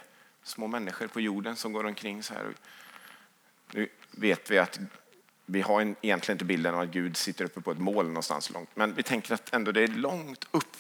små 0.42 0.66
människor 0.66 1.06
på 1.06 1.20
jorden 1.20 1.56
som 1.56 1.72
går 1.72 1.86
omkring 1.86 2.22
så 2.22 2.34
här. 2.34 2.54
Nu 3.72 3.88
vet 4.10 4.50
vi 4.50 4.58
att 4.58 4.80
vi 5.46 5.60
har 5.60 5.80
egentligen 5.80 6.34
inte 6.34 6.44
bilden 6.44 6.74
av 6.74 6.80
att 6.80 6.88
Gud 6.88 7.16
sitter 7.16 7.44
uppe 7.44 7.60
på 7.60 7.70
ett 7.70 7.78
mål 7.78 8.06
någonstans 8.06 8.50
långt, 8.50 8.70
men 8.74 8.94
vi 8.94 9.02
tänker 9.02 9.34
att 9.34 9.54
ändå 9.54 9.72
det 9.72 9.82
är 9.82 9.88
långt 9.88 10.46
upp. 10.50 10.76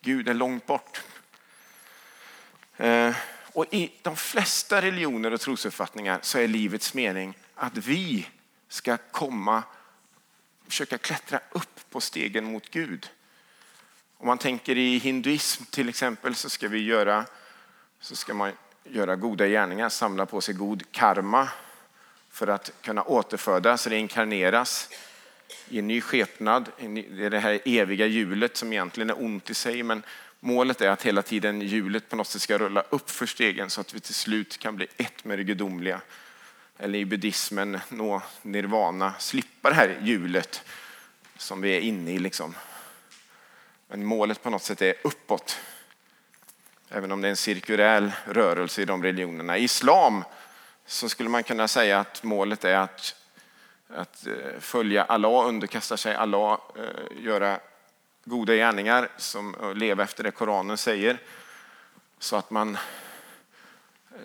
Gud 0.00 0.28
är 0.28 0.34
långt 0.34 0.66
bort. 0.66 1.02
Eh, 2.76 3.16
och 3.52 3.66
i 3.70 3.92
de 4.02 4.16
flesta 4.16 4.82
religioner 4.82 5.30
och 5.30 5.40
trosuppfattningar 5.40 6.18
så 6.22 6.38
är 6.38 6.48
livets 6.48 6.94
mening 6.94 7.38
att 7.54 7.76
vi 7.76 8.28
ska 8.68 8.96
komma, 8.96 9.62
försöka 10.68 10.98
klättra 10.98 11.40
upp 11.50 11.90
på 11.90 12.00
stegen 12.00 12.44
mot 12.44 12.70
Gud. 12.70 13.10
Om 14.18 14.26
man 14.26 14.38
tänker 14.38 14.78
i 14.78 14.98
hinduism 14.98 15.64
till 15.64 15.88
exempel 15.88 16.34
så 16.34 16.50
ska 16.50 16.68
vi 16.68 16.84
göra, 16.84 17.26
så 18.00 18.16
ska 18.16 18.34
man 18.34 18.52
göra 18.84 19.16
goda 19.16 19.46
gärningar, 19.46 19.88
samla 19.88 20.26
på 20.26 20.40
sig 20.40 20.54
god 20.54 20.92
karma 20.92 21.48
för 22.32 22.46
att 22.46 22.72
kunna 22.82 23.02
återfödas, 23.02 23.86
reinkarneras 23.86 24.88
i 25.68 25.78
en 25.78 25.88
ny 25.88 26.00
skepnad. 26.00 26.68
Det 26.78 27.24
är 27.24 27.30
det 27.30 27.38
här 27.38 27.60
eviga 27.64 28.06
hjulet 28.06 28.56
som 28.56 28.72
egentligen 28.72 29.10
är 29.10 29.22
ont 29.22 29.50
i 29.50 29.54
sig, 29.54 29.82
men 29.82 30.02
målet 30.40 30.80
är 30.80 30.88
att 30.88 31.02
hela 31.02 31.22
tiden 31.22 31.60
hjulet 31.60 32.08
på 32.08 32.16
något 32.16 32.26
sätt 32.26 32.42
ska 32.42 32.58
rulla 32.58 32.84
upp 32.90 33.10
för 33.10 33.26
stegen 33.26 33.70
så 33.70 33.80
att 33.80 33.94
vi 33.94 34.00
till 34.00 34.14
slut 34.14 34.58
kan 34.58 34.76
bli 34.76 34.86
ett 34.96 35.24
med 35.24 35.38
det 35.38 35.44
gudomliga. 35.44 36.00
Eller 36.78 36.98
i 36.98 37.04
buddhismen 37.04 37.80
nå 37.88 38.22
nirvana, 38.42 39.14
slippa 39.18 39.68
det 39.68 39.74
här 39.74 39.98
hjulet 40.02 40.64
som 41.36 41.60
vi 41.60 41.76
är 41.76 41.80
inne 41.80 42.12
i. 42.12 42.18
Liksom. 42.18 42.54
Men 43.88 44.04
målet 44.04 44.42
på 44.42 44.50
något 44.50 44.62
sätt 44.62 44.82
är 44.82 44.94
uppåt. 45.04 45.60
Även 46.88 47.12
om 47.12 47.20
det 47.20 47.28
är 47.28 47.30
en 47.30 47.36
cirkulär 47.36 48.12
rörelse 48.24 48.82
i 48.82 48.84
de 48.84 49.02
religionerna. 49.02 49.58
I 49.58 49.64
islam 49.64 50.24
så 50.86 51.08
skulle 51.08 51.28
man 51.28 51.42
kunna 51.42 51.68
säga 51.68 52.00
att 52.00 52.22
målet 52.22 52.64
är 52.64 52.76
att, 52.76 53.14
att 53.88 54.26
eh, 54.26 54.60
följa 54.60 55.04
Allah, 55.04 55.48
underkasta 55.48 55.96
sig 55.96 56.14
Allah, 56.14 56.60
eh, 56.76 57.24
göra 57.24 57.60
goda 58.24 58.54
gärningar, 58.54 59.08
som 59.16 59.72
leva 59.76 60.02
efter 60.02 60.24
det 60.24 60.30
Koranen 60.30 60.76
säger. 60.76 61.18
Så 62.18 62.36
att 62.36 62.50
man 62.50 62.74
eh, 62.74 62.80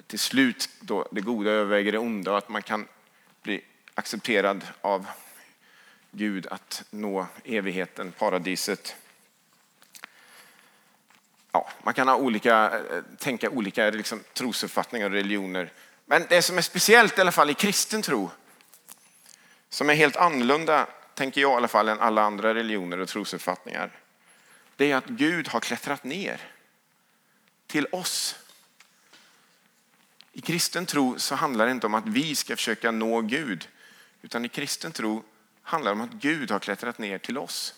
till 0.07 0.19
slut, 0.19 0.69
då 0.79 1.07
det 1.11 1.21
goda 1.21 1.49
överväger 1.49 1.91
det 1.91 1.97
onda 1.97 2.31
och 2.31 2.37
att 2.37 2.49
man 2.49 2.61
kan 2.61 2.87
bli 3.41 3.61
accepterad 3.93 4.63
av 4.81 5.05
Gud 6.11 6.47
att 6.47 6.83
nå 6.89 7.27
evigheten, 7.43 8.11
paradiset. 8.11 8.95
Ja, 11.51 11.69
man 11.83 11.93
kan 11.93 12.07
ha 12.07 12.15
olika, 12.15 12.81
tänka 13.17 13.49
olika 13.49 13.89
liksom, 13.89 14.23
trosuppfattningar 14.33 15.05
och 15.05 15.11
religioner 15.11 15.71
men 16.09 16.25
det 16.29 16.41
som 16.41 16.57
är 16.57 16.61
speciellt 16.61 17.17
i 17.17 17.21
alla 17.21 17.31
fall 17.31 17.49
i 17.49 17.53
kristen 17.53 18.01
tro, 18.01 18.31
som 19.69 19.89
är 19.89 19.93
helt 19.93 20.15
annorlunda, 20.15 20.87
tänker 21.13 21.41
jag 21.41 21.51
i 21.51 21.55
alla 21.55 21.67
fall, 21.67 21.89
än 21.89 21.99
alla 21.99 22.21
andra 22.21 22.53
religioner 22.53 22.99
och 22.99 23.07
trosuppfattningar, 23.07 23.91
det 24.75 24.91
är 24.91 24.95
att 24.95 25.05
Gud 25.05 25.47
har 25.47 25.59
klättrat 25.59 26.03
ner 26.03 26.41
till 27.67 27.87
oss. 27.91 28.35
I 30.33 30.41
kristen 30.41 30.85
tro 30.85 31.19
så 31.19 31.35
handlar 31.35 31.65
det 31.65 31.71
inte 31.71 31.87
om 31.87 31.93
att 31.93 32.07
vi 32.07 32.35
ska 32.35 32.55
försöka 32.55 32.91
nå 32.91 33.21
Gud, 33.21 33.67
utan 34.21 34.45
i 34.45 34.49
kristen 34.49 34.91
tro 34.91 35.23
handlar 35.61 35.91
det 35.91 36.01
om 36.01 36.07
att 36.07 36.13
Gud 36.13 36.51
har 36.51 36.59
klättrat 36.59 36.97
ner 36.97 37.17
till 37.17 37.37
oss. 37.37 37.73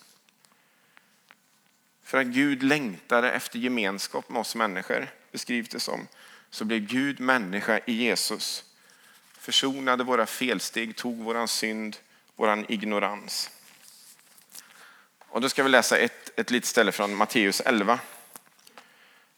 För 2.04 2.18
att 2.18 2.28
Gud 2.28 2.64
längtade 2.64 3.32
efter 3.32 3.60
gemenskap 3.60 4.30
med 4.30 4.40
oss 4.40 4.56
människor, 4.56 5.08
beskrivs 5.32 5.70
det 5.70 5.80
som 5.80 6.08
så 6.50 6.66
blev 6.66 6.80
Gud 6.80 7.20
människa 7.20 7.80
i 7.86 7.94
Jesus. 7.94 8.66
Försonade 9.34 10.04
våra 10.04 10.26
felsteg, 10.26 10.96
tog 10.96 11.18
våran 11.18 11.48
synd, 11.48 11.98
våran 12.36 12.66
ignorans. 12.70 13.50
Och 15.20 15.42
då 15.42 15.50
ska 15.50 15.64
vi 15.64 15.70
läsa 15.70 15.98
ett, 15.98 16.40
ett 16.40 16.52
litet 16.52 16.70
ställe 16.70 16.92
från 16.92 17.16
Matteus 17.16 17.62
11. 17.62 18.00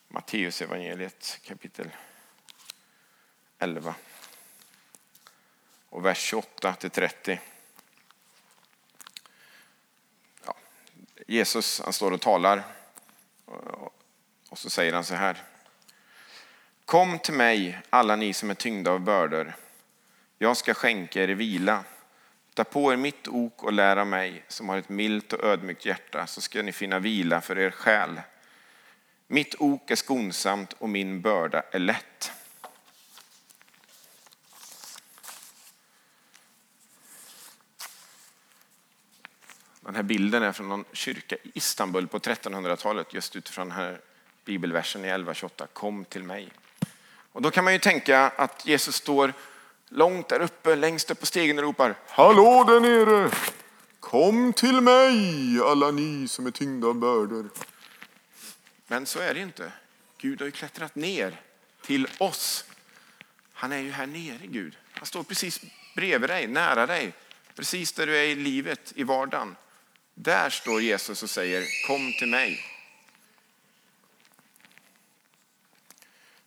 Matteus 0.08 0.62
evangeliet 0.62 1.40
kapitel 1.44 1.90
11. 3.60 3.96
Och 5.90 6.06
vers 6.06 6.18
28 6.18 6.74
till 6.74 6.90
30. 6.90 7.40
Ja. 10.46 10.56
Jesus 11.28 11.82
han 11.84 11.94
står 11.94 12.12
och 12.12 12.22
talar 12.22 12.64
och 14.50 14.58
så 14.58 14.70
säger 14.70 14.94
han 14.94 15.06
så 15.06 15.16
här. 15.16 15.44
Kom 16.92 17.20
till 17.20 17.34
mig, 17.34 17.80
alla 17.90 18.16
ni 18.16 18.34
som 18.34 18.50
är 18.50 18.54
tyngda 18.54 18.92
av 18.92 19.00
bördor. 19.00 19.54
Jag 20.38 20.58
ska 20.58 20.74
skänka 20.74 21.24
er 21.24 21.28
vila. 21.28 21.84
Ta 22.54 22.64
på 22.64 22.94
er 22.94 22.98
mitt 22.98 23.28
ok 23.28 23.64
och 23.64 23.74
lär 23.74 23.98
av 23.98 24.08
mig, 24.08 24.44
som 24.48 24.70
har 24.70 24.78
ett 24.78 24.90
milt 24.90 25.34
och 25.34 25.44
ödmjukt 25.44 25.86
hjärta, 25.86 26.28
så 26.28 26.42
ska 26.42 26.62
ni 26.62 26.72
finna 26.72 27.00
vila 27.00 27.42
för 27.42 27.60
er 27.60 27.72
själ. 27.72 28.22
Mitt 29.28 29.56
ok 29.60 29.92
är 29.92 29.96
skonsamt 29.96 30.74
och 30.74 30.90
min 30.90 31.22
börda 31.22 31.64
är 31.72 31.80
lätt. 31.80 32.32
Den 39.82 39.96
här 39.96 40.04
bilden 40.04 40.44
är 40.44 40.52
från 40.52 40.70
någon 40.70 40.86
kyrka 40.94 41.36
i 41.36 41.52
Istanbul 41.54 42.08
på 42.08 42.20
1300-talet, 42.20 43.14
just 43.14 43.36
utifrån 43.36 43.70
den 43.70 43.78
här 43.78 44.02
bibelversen 44.46 45.06
i 45.06 45.08
11.28. 45.08 45.68
Kom 45.74 46.06
till 46.06 46.24
mig. 46.24 46.50
Och 47.32 47.42
då 47.42 47.52
kan 47.52 47.64
man 47.64 47.74
ju 47.74 47.80
tänka 47.80 48.20
att 48.20 48.66
Jesus 48.66 48.96
står 48.96 49.34
långt 49.90 50.30
där 50.30 50.40
uppe, 50.40 50.76
längst 50.76 51.12
upp 51.12 51.20
på 51.20 51.26
stegen 51.26 51.58
och 51.58 51.64
ropar 51.64 51.96
Hallå 52.08 52.64
där 52.64 52.80
nere! 52.80 53.32
Kom 54.00 54.54
till 54.54 54.82
mig 54.82 55.60
alla 55.64 55.92
ni 55.92 56.28
som 56.28 56.48
är 56.48 56.52
tyngda 56.52 56.88
av 56.88 56.96
bördor. 56.96 57.50
Men 58.88 59.06
så 59.06 59.20
är 59.20 59.34
det 59.34 59.40
inte. 59.40 59.72
Gud 60.18 60.42
har 60.42 60.46
ju 60.46 60.52
klättrat 60.52 60.96
ner 60.96 61.42
till 61.82 62.08
oss. 62.18 62.66
Han 63.54 63.72
är 63.72 63.78
ju 63.78 63.92
här 63.92 64.08
nere, 64.08 64.48
Gud. 64.48 64.78
Han 64.94 65.06
står 65.06 65.24
precis 65.24 65.62
bredvid 65.96 66.30
dig, 66.30 66.48
nära 66.48 66.86
dig. 66.86 67.14
precis 67.56 67.92
där 67.94 68.08
du 68.08 68.18
är 68.18 68.24
i 68.24 68.36
livet, 68.36 68.94
i 68.96 69.04
vardagen. 69.04 69.56
Där 70.14 70.50
står 70.50 70.82
Jesus 70.82 71.24
och 71.24 71.30
säger 71.30 71.88
kom 71.88 72.14
till 72.20 72.28
mig. 72.28 72.71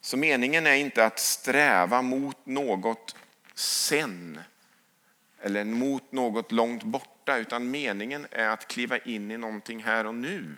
Så 0.04 0.16
meningen 0.16 0.66
är 0.66 0.74
inte 0.74 1.06
att 1.06 1.18
sträva 1.18 2.02
mot 2.02 2.46
något 2.46 3.16
sen 3.54 4.40
eller 5.40 5.64
mot 5.64 6.12
något 6.12 6.52
långt 6.52 6.82
borta, 6.82 7.36
utan 7.36 7.70
meningen 7.70 8.26
är 8.30 8.48
att 8.48 8.68
kliva 8.68 8.98
in 8.98 9.30
i 9.30 9.36
någonting 9.36 9.82
här 9.82 10.06
och 10.06 10.14
nu. 10.14 10.56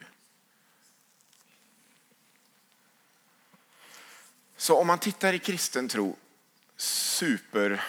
Så 4.56 4.76
om 4.76 4.86
man 4.86 4.98
tittar 4.98 5.32
i 5.32 5.38
kristen 5.38 5.88
tro, 5.88 6.16
super 6.76 7.84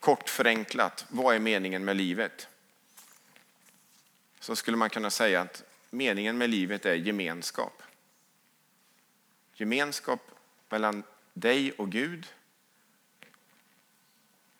kort 0.00 0.28
förenklat, 0.28 1.06
vad 1.08 1.34
är 1.34 1.38
meningen 1.38 1.84
med 1.84 1.96
livet? 1.96 2.48
Så 4.40 4.56
skulle 4.56 4.76
man 4.76 4.90
kunna 4.90 5.10
säga 5.10 5.40
att 5.40 5.62
meningen 5.90 6.38
med 6.38 6.50
livet 6.50 6.86
är 6.86 6.94
gemenskap. 6.94 7.82
Gemenskap 9.54 10.31
mellan 10.72 11.02
dig 11.32 11.72
och 11.72 11.90
Gud 11.90 12.26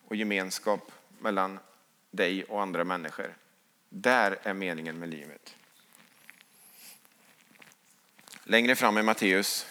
och 0.09 0.17
gemenskap 0.17 0.93
mellan 1.19 1.59
dig 2.11 2.45
och 2.45 2.63
andra 2.63 2.85
människor. 2.85 3.37
Där 3.89 4.39
är 4.43 4.55
meningen 4.55 4.99
med 4.99 5.09
livet. 5.09 5.57
Längre 8.45 8.77
fram 8.77 8.99
i 8.99 9.03
Matteus 9.03 9.67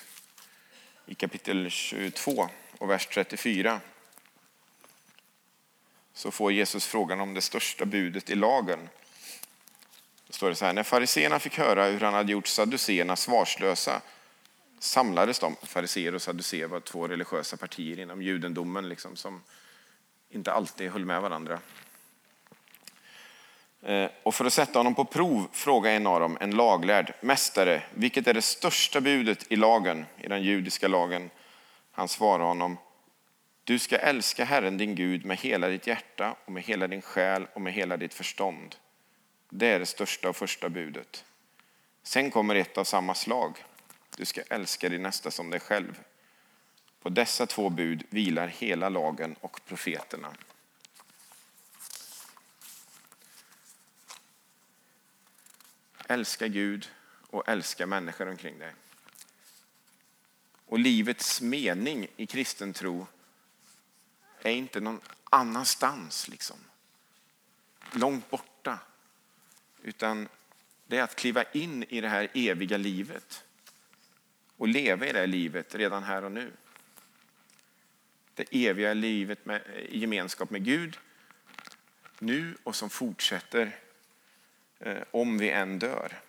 i 1.06 1.16
kapitel 1.16 1.70
22 1.70 2.50
och 2.78 2.90
vers 2.90 3.08
34 3.08 3.82
så 6.14 6.32
får 6.32 6.52
Jesus 6.52 6.88
frågan 6.88 7.22
om 7.22 7.34
det 7.34 7.42
största 7.42 7.86
budet 7.86 8.30
i 8.30 8.36
lagen. 8.36 8.90
Då 10.28 10.34
står 10.34 10.50
det 10.50 10.56
så 10.56 10.66
här, 10.66 10.74
när 10.74 10.84
fariseerna 10.84 11.40
fick 11.40 11.58
höra 11.58 11.86
hur 11.86 12.00
han 12.00 12.14
hade 12.14 12.32
gjort 12.32 12.48
sadduceerna 12.48 13.16
svarslösa 13.16 14.02
samlades 14.84 15.40
de. 15.40 15.56
Fariseer 15.64 16.16
och 16.16 16.22
sadduceer 16.22 16.68
var 16.68 16.80
två 16.80 17.08
religiösa 17.08 17.58
partier 17.58 18.00
inom 18.00 18.22
judendomen 18.22 18.90
liksom, 18.90 19.16
som 19.16 19.44
inte 20.30 20.54
alltid 20.54 20.92
höll 20.92 21.06
med 21.06 21.22
varandra. 21.22 21.60
Eh, 23.82 24.10
och 24.24 24.36
för 24.36 24.46
att 24.46 24.54
sätta 24.54 24.80
honom 24.80 24.96
på 24.96 25.06
prov 25.06 25.48
frågade 25.52 25.96
en 25.96 26.08
av 26.08 26.20
dem, 26.20 26.38
en 26.40 26.52
laglärd, 26.52 27.14
Mästare, 27.22 27.84
vilket 27.94 28.28
är 28.28 28.34
det 28.34 28.42
största 28.42 29.02
budet 29.02 29.52
i 29.52 29.56
lagen, 29.56 30.06
i 30.18 30.28
den 30.28 30.44
judiska 30.44 30.88
lagen? 30.88 31.30
Han 31.92 32.08
svarade 32.08 32.44
honom, 32.44 32.78
du 33.64 33.80
ska 33.80 33.98
älska 33.98 34.46
Herren 34.46 34.78
din 34.78 34.96
Gud 34.96 35.26
med 35.26 35.38
hela 35.38 35.68
ditt 35.68 35.88
hjärta 35.88 36.36
och 36.46 36.52
med 36.52 36.64
hela 36.64 36.88
din 36.88 37.02
själ 37.02 37.48
och 37.54 37.62
med 37.62 37.74
hela 37.74 37.98
ditt 37.98 38.14
förstånd. 38.14 38.76
Det 39.50 39.68
är 39.68 39.80
det 39.80 39.86
största 39.86 40.30
och 40.30 40.36
första 40.36 40.70
budet. 40.70 41.26
Sen 42.04 42.32
kommer 42.32 42.56
ett 42.56 42.78
av 42.78 42.84
samma 42.84 43.16
slag. 43.16 43.64
Du 44.22 44.26
ska 44.26 44.42
älska 44.42 44.90
din 44.90 45.04
nästa 45.04 45.32
som 45.32 45.50
dig 45.50 45.60
själv. 45.60 46.04
På 47.00 47.10
dessa 47.10 47.46
två 47.46 47.70
bud 47.70 48.04
vilar 48.10 48.48
hela 48.48 48.90
lagen 48.90 49.36
och 49.42 49.62
profeterna. 49.66 50.34
Älska 56.08 56.48
Gud 56.48 56.90
och 57.30 57.50
älska 57.50 57.86
människor 57.86 58.28
omkring 58.28 58.60
dig. 58.60 58.74
Och 60.66 60.80
livets 60.80 61.42
mening 61.42 62.08
i 62.16 62.26
kristen 62.26 62.74
tro 62.74 63.08
är 64.42 64.52
inte 64.52 64.80
någon 64.80 65.02
annanstans, 65.24 66.28
liksom. 66.28 66.58
långt 67.92 68.30
borta. 68.30 68.80
Utan 69.84 70.30
det 70.88 70.98
är 70.98 71.04
att 71.04 71.16
kliva 71.16 71.44
in 71.44 71.84
i 71.84 72.02
det 72.02 72.10
här 72.10 72.30
eviga 72.34 72.78
livet 72.78 73.44
och 74.62 74.68
leva 74.68 75.08
i 75.08 75.12
det 75.12 75.28
livet 75.28 75.76
redan 75.76 76.04
här 76.04 76.24
och 76.24 76.32
nu. 76.32 76.52
Det 78.34 78.68
eviga 78.68 78.94
livet 78.94 79.46
med, 79.46 79.62
i 79.90 80.00
gemenskap 80.00 80.50
med 80.50 80.66
Gud 80.66 81.00
nu 82.20 82.56
och 82.64 82.76
som 82.76 82.90
fortsätter 82.90 83.76
eh, 84.80 85.04
om 85.12 85.38
vi 85.38 85.50
än 85.50 85.80
dör. 85.80 86.20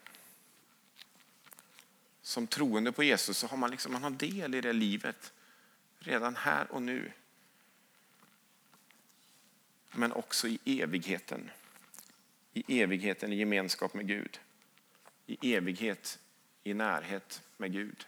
Som 2.22 2.46
troende 2.46 2.92
på 2.92 3.02
Jesus 3.02 3.38
så 3.38 3.46
har 3.46 3.56
man, 3.56 3.70
liksom, 3.70 3.92
man 3.92 4.02
har 4.02 4.10
del 4.10 4.54
i 4.54 4.60
det 4.60 4.72
livet 4.72 5.32
redan 5.98 6.36
här 6.36 6.72
och 6.72 6.82
nu. 6.82 7.12
Men 9.90 10.12
också 10.12 10.48
i 10.48 10.58
evigheten. 10.64 11.50
I 12.52 12.80
evigheten 12.80 13.32
i 13.32 13.36
gemenskap 13.36 13.94
med 13.94 14.06
Gud. 14.06 14.40
I 15.26 15.54
evighet 15.54 16.18
i 16.64 16.74
närhet 16.74 17.42
med 17.56 17.72
Gud. 17.72 18.06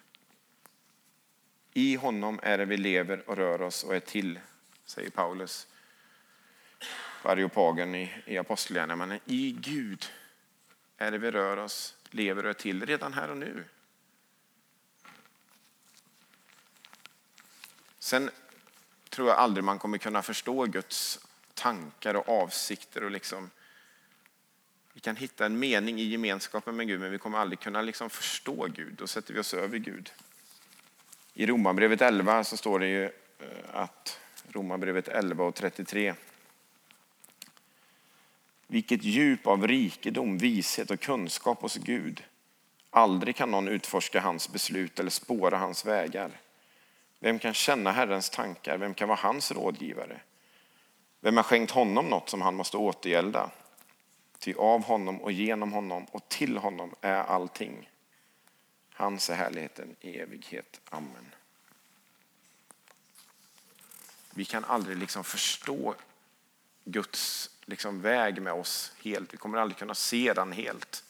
I 1.77 1.97
honom 1.97 2.41
är 2.43 2.59
det 2.59 2.65
vi 2.65 2.77
lever 2.77 3.29
och 3.31 3.37
rör 3.37 3.63
oss 3.63 3.85
och 3.85 3.95
är 3.95 4.01
till, 4.01 4.41
säger 4.85 5.11
Paulus 5.11 5.67
på 7.23 7.29
Areopagen 7.29 7.95
i, 7.95 8.13
i 8.27 8.39
Apostlagärningarna. 8.39 9.19
I 9.25 9.57
Gud 9.61 10.05
är 10.97 11.11
det 11.11 11.19
vi 11.19 11.31
rör 11.31 11.57
oss, 11.57 11.95
lever 12.11 12.45
och 12.45 12.51
är 12.51 12.55
till 12.55 12.87
redan 12.87 13.13
här 13.13 13.31
och 13.31 13.37
nu. 13.37 13.65
Sen 17.99 18.31
tror 19.09 19.29
jag 19.29 19.39
aldrig 19.39 19.65
man 19.65 19.79
kommer 19.79 19.99
kunna 19.99 20.23
förstå 20.23 20.65
Guds 20.65 21.27
tankar 21.55 22.15
och 22.15 22.29
avsikter. 22.29 23.05
och 23.05 23.11
liksom, 23.11 23.51
Vi 24.93 25.01
kan 25.01 25.17
hitta 25.17 25.47
en 25.47 25.59
mening 25.59 26.01
i 26.01 26.05
gemenskapen 26.05 26.77
med 26.77 26.87
Gud 26.87 27.01
men 27.01 27.11
vi 27.11 27.19
kommer 27.19 27.39
aldrig 27.39 27.61
kunna 27.61 27.83
liksom 27.83 28.11
förstå 28.11 28.67
Gud. 28.67 28.95
Då 28.95 29.07
sätter 29.07 29.35
vi 29.35 29.41
oss 29.41 29.55
över 29.55 29.79
Gud. 29.79 30.13
I 31.35 31.47
Romarbrevet 31.47 32.01
11 32.01 32.45
så 32.45 32.57
står 32.57 32.79
det 32.79 32.87
ju 32.87 33.05
eh, 33.05 33.11
att 33.73 34.21
Romarbrevet 34.53 35.09
11 35.09 35.45
och 35.45 35.55
33 35.55 36.15
vilket 38.67 39.05
djup 39.05 39.47
av 39.47 39.67
rikedom, 39.67 40.39
vishet 40.39 40.91
och 40.91 41.01
kunskap 41.01 41.63
hos 41.63 41.77
Gud. 41.77 42.25
Aldrig 42.91 43.37
kan 43.37 43.51
någon 43.51 43.69
utforska 43.69 44.21
hans 44.21 44.53
beslut 44.53 45.01
eller 45.01 45.11
spåra 45.11 45.59
hans 45.59 45.87
vägar. 45.87 46.31
Vem 47.21 47.39
kan 47.39 47.55
känna 47.55 47.93
Herrens 47.93 48.31
tankar? 48.31 48.79
Vem 48.79 48.95
kan 48.95 49.09
vara 49.09 49.19
hans 49.23 49.53
rådgivare? 49.53 50.21
Vem 51.21 51.37
har 51.37 51.45
skänkt 51.45 51.71
honom 51.71 52.07
något 52.07 52.29
som 52.29 52.43
han 52.43 52.55
måste 52.55 52.77
återgälda? 52.77 53.51
Ty 54.39 54.55
av 54.55 54.85
honom 54.85 55.21
och 55.21 55.33
genom 55.33 55.73
honom 55.73 56.05
och 56.05 56.29
till 56.29 56.57
honom 56.57 56.95
är 57.01 57.23
allting. 57.23 57.91
Hans 58.97 59.31
är 59.31 59.35
härligheten 59.35 59.97
i 60.01 60.19
evighet. 60.19 60.81
Amen. 60.91 61.35
Vi 64.31 64.45
kan 64.45 64.65
aldrig 64.65 64.97
liksom 64.97 65.25
förstå 65.25 65.95
Guds 66.85 67.51
liksom 67.65 68.01
väg 68.01 68.43
med 68.43 68.53
oss 68.53 68.93
helt. 69.03 69.33
Vi 69.33 69.37
kommer 69.37 69.59
aldrig 69.59 69.79
kunna 69.79 69.95
se 69.95 70.33
den 70.33 70.53
helt. 70.53 71.05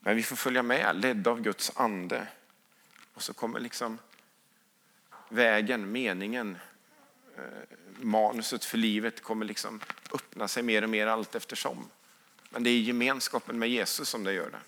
Men 0.00 0.16
vi 0.16 0.22
får 0.22 0.36
följa 0.36 0.62
med, 0.62 0.96
ledda 0.96 1.30
av 1.30 1.40
Guds 1.40 1.72
ande. 1.74 2.26
Och 3.14 3.22
så 3.22 3.34
kommer 3.34 3.60
liksom 3.60 3.98
vägen, 5.28 5.92
meningen, 5.92 6.58
eh, 7.36 7.76
manuset 8.00 8.64
för 8.64 8.78
livet 8.78 9.22
kommer 9.22 9.46
liksom 9.46 9.80
öppna 10.14 10.48
sig 10.48 10.62
mer 10.62 10.82
och 10.82 10.90
mer 10.90 11.06
allt 11.06 11.34
eftersom. 11.34 11.90
Men 12.50 12.62
det 12.62 12.70
är 12.70 12.80
gemenskapen 12.80 13.58
med 13.58 13.68
Jesus 13.68 14.08
som 14.08 14.24
det 14.24 14.32
gör 14.32 14.50
det. 14.50 14.60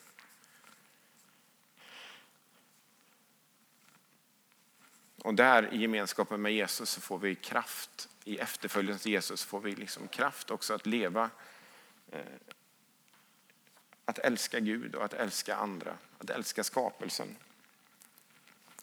Och 5.24 5.34
där 5.34 5.74
i 5.74 5.76
gemenskapen 5.76 6.42
med 6.42 6.54
Jesus 6.54 6.90
så 6.90 7.00
får 7.00 7.18
vi 7.18 7.34
kraft. 7.34 8.08
I 8.24 8.38
efterföljelsen 8.38 9.02
till 9.02 9.12
Jesus 9.12 9.44
får 9.44 9.60
vi 9.60 9.74
liksom 9.74 10.08
kraft 10.08 10.50
också 10.50 10.74
att 10.74 10.86
leva, 10.86 11.30
eh, 12.12 12.20
att 14.04 14.18
älska 14.18 14.60
Gud 14.60 14.94
och 14.94 15.04
att 15.04 15.12
älska 15.12 15.56
andra, 15.56 15.96
att 16.18 16.30
älska 16.30 16.64
skapelsen. 16.64 17.36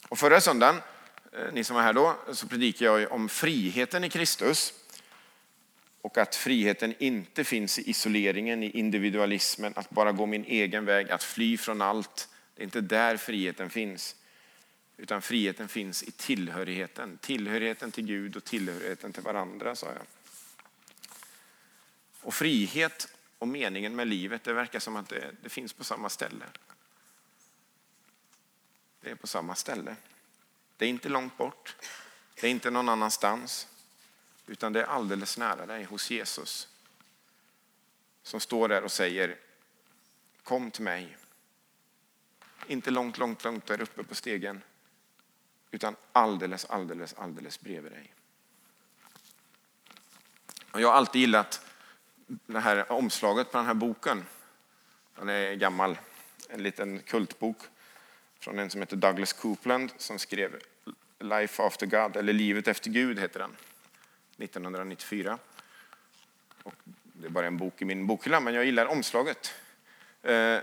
Och 0.10 0.20
förra 0.20 0.42
söndagen, 0.42 0.76
eh, 1.32 1.54
ni 1.54 1.64
som 1.64 1.76
var 1.76 1.84
här 1.84 1.94
då, 1.94 2.16
så 2.34 2.48
predikade 2.48 3.02
jag 3.02 3.12
om 3.12 3.30
friheten 3.30 4.04
i 4.04 4.10
Kristus. 4.10 4.74
Och 6.02 6.18
att 6.18 6.36
friheten 6.36 6.96
inte 7.00 7.44
finns 7.44 7.80
i 7.80 7.90
isoleringen, 7.90 8.64
i 8.64 8.70
individualismen, 8.70 9.74
att 9.76 9.90
bara 9.90 10.12
gå 10.12 10.26
min 10.26 10.46
egen 10.46 10.86
väg, 10.86 11.12
att 11.12 11.24
fly 11.24 11.58
från 11.58 11.82
allt. 11.82 12.30
Det 12.56 12.62
är 12.62 12.66
inte 12.66 12.82
där 12.82 13.18
friheten 13.18 13.70
finns. 13.70 14.16
Utan 15.02 15.22
friheten 15.22 15.68
finns 15.68 16.04
i 16.04 16.12
tillhörigheten. 16.12 17.18
Tillhörigheten 17.18 17.92
till 17.92 18.06
Gud 18.06 18.36
och 18.36 18.44
tillhörigheten 18.44 19.14
till 19.14 19.24
varandra, 19.24 19.76
sa 19.76 19.88
jag. 19.88 20.06
Och 22.22 22.34
frihet 22.34 23.14
och 23.38 23.48
meningen 23.48 23.96
med 23.96 24.08
livet, 24.08 24.44
det 24.44 24.54
verkar 24.54 24.80
som 24.80 24.96
att 24.96 25.10
det, 25.10 25.36
det 25.44 25.50
finns 25.50 25.74
på 25.74 25.84
samma 25.84 26.10
ställe. 26.10 26.46
Det 29.02 29.12
är 29.12 29.16
på 29.16 29.28
samma 29.28 29.56
ställe. 29.56 29.96
Det 30.78 30.86
är 30.86 30.90
inte 30.90 31.10
långt 31.10 31.38
bort. 31.38 31.76
Det 32.42 32.48
är 32.48 32.52
inte 32.52 32.72
någon 32.72 32.90
annanstans. 32.90 33.68
utan 34.48 34.74
det 34.74 34.82
är 34.82 34.86
alldeles 34.86 35.38
nära 35.38 35.66
dig 35.66 35.84
hos 35.84 36.12
Jesus. 36.12 36.68
Som 38.24 38.40
står 38.40 38.70
där 38.70 38.84
och 38.84 38.92
säger 38.92 39.38
Kom 40.44 40.72
till 40.72 40.84
mig. 40.84 41.18
Inte 42.68 42.92
långt, 42.92 43.18
långt, 43.18 43.44
långt 43.44 43.66
där 43.66 43.82
uppe 43.82 44.04
på 44.04 44.16
stegen 44.16 44.62
utan 45.72 45.96
alldeles, 46.12 46.66
alldeles, 46.66 47.14
alldeles 47.14 47.60
bredvid 47.60 47.92
dig. 47.92 48.14
Och 50.72 50.82
jag 50.82 50.88
har 50.88 50.96
alltid 50.96 51.22
gillat 51.22 51.66
det 52.28 52.60
här 52.60 52.92
omslaget 52.92 53.52
på 53.52 53.58
den 53.58 53.68
här 53.68 53.74
boken. 53.74 54.26
Den 55.16 55.30
är 55.30 55.54
gammal, 55.54 55.98
en 56.50 56.64
liten 56.64 57.00
kultbok 57.00 57.58
från 58.40 58.60
en 58.60 58.70
som 58.70 58.82
heter 58.82 58.96
Douglas 58.96 59.34
Coupland 59.34 59.92
som 59.98 60.20
skrev 60.20 60.62
Life 61.20 61.64
After 61.64 61.86
God, 61.86 62.16
eller 62.16 62.34
Livet 62.34 62.68
efter 62.68 62.90
Gud 62.90 63.20
heter 63.20 63.40
den, 63.40 63.56
1994. 64.38 65.38
Och 66.64 66.74
det 67.04 67.26
är 67.26 67.30
bara 67.30 67.48
en 67.48 67.58
bok 67.58 67.82
i 67.82 67.86
min 67.86 68.08
bokhylla, 68.08 68.40
men 68.40 68.54
jag 68.54 68.66
gillar 68.66 68.86
omslaget. 68.86 69.54
Eh, 70.24 70.58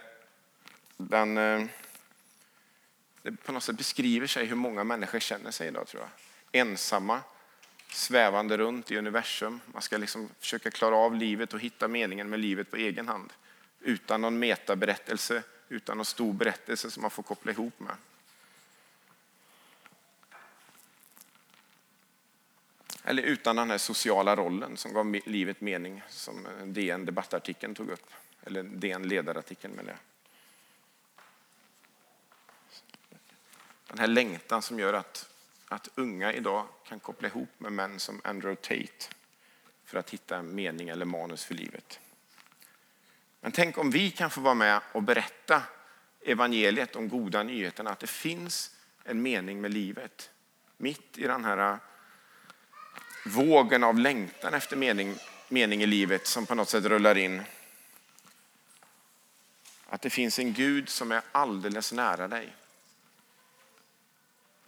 den, 0.97 1.39
eh, 1.39 1.67
det 3.23 3.33
på 3.33 3.53
något 3.53 3.63
sätt 3.63 3.77
beskriver 3.77 4.27
sig 4.27 4.47
hur 4.47 4.57
många 4.57 4.85
människor 4.85 5.19
känner 5.19 5.51
sig 5.51 5.69
idag, 5.69 5.87
tror 5.87 6.03
jag. 6.03 6.11
Ensamma, 6.61 7.21
svävande 7.91 8.57
runt 8.59 8.91
i 8.91 8.99
universum. 8.99 9.61
Man 9.67 9.83
ska 9.83 9.97
liksom 9.97 10.29
försöka 10.41 10.71
klara 10.71 10.97
av 10.97 11.15
livet 11.15 11.55
och 11.55 11.61
hitta 11.61 11.89
meningen 11.89 12.31
med 12.31 12.41
livet 12.41 12.71
på 12.71 12.77
egen 12.77 13.09
hand. 13.09 13.33
Utan 13.81 14.21
någon 14.21 14.39
metaberättelse, 14.39 15.43
utan 15.69 15.97
någon 15.97 16.07
stor 16.07 16.33
berättelse 16.33 16.91
som 16.91 17.03
man 17.03 17.11
får 17.11 17.23
koppla 17.23 17.53
ihop 17.53 17.81
med. 17.81 17.95
Eller 23.05 23.23
utan 23.23 23.57
den 23.57 23.71
här 23.71 23.79
sociala 23.79 24.37
rollen 24.37 24.77
som 24.77 24.93
gav 24.93 25.21
livet 25.27 25.61
mening, 25.61 26.03
som 26.09 26.47
eh, 26.47 26.67
DN 26.67 27.05
debattartikeln 27.05 27.75
tog 27.75 27.91
upp. 27.91 28.11
Eller 28.43 28.63
DN 28.63 29.09
ledarartikeln 29.09 29.75
med 29.75 29.85
det. 29.85 29.97
Den 33.99 34.03
här 34.03 34.15
längtan 34.15 34.63
som 34.63 34.79
gör 34.79 34.95
att, 34.95 35.29
att 35.69 35.89
unga 35.95 36.33
idag 36.33 36.67
kan 36.89 37.01
koppla 37.01 37.29
ihop 37.29 37.49
med 37.59 37.73
män 37.73 38.01
som 38.01 38.21
Andrew 38.25 38.57
Tate 38.63 39.15
för 39.85 39.99
att 39.99 40.11
hitta 40.11 40.43
mening 40.43 40.89
eller 40.89 41.05
manus 41.05 41.45
för 41.45 41.55
livet. 41.55 42.01
Men 43.41 43.53
tänk 43.53 43.79
om 43.79 43.91
vi 43.91 44.11
kan 44.11 44.31
få 44.31 44.41
vara 44.41 44.55
med 44.55 44.81
och 44.93 45.03
berätta 45.03 45.63
evangeliet, 46.25 46.97
om 46.97 47.09
goda 47.09 47.43
nyheterna, 47.43 47.91
att 47.91 47.99
det 47.99 48.07
finns 48.07 48.77
en 49.05 49.23
mening 49.23 49.61
med 49.61 49.75
livet. 49.75 50.31
Mitt 50.77 51.19
i 51.19 51.23
den 51.23 51.45
här 51.45 51.73
eh, 51.73 51.79
vågen 53.27 53.85
av 53.85 53.99
längtan 53.99 54.55
efter 54.55 54.77
mening, 54.77 55.15
mening 55.49 55.83
i 55.83 55.87
livet 55.87 56.27
som 56.27 56.47
på 56.47 56.55
något 56.55 56.69
sätt 56.69 56.85
rullar 56.85 57.19
in. 57.19 57.43
Att 59.87 60.03
det 60.03 60.11
finns 60.11 60.39
en 60.39 60.53
Gud 60.53 60.89
som 60.89 61.13
är 61.13 61.23
alldeles 61.33 61.93
nära 61.93 62.29
dig. 62.29 62.55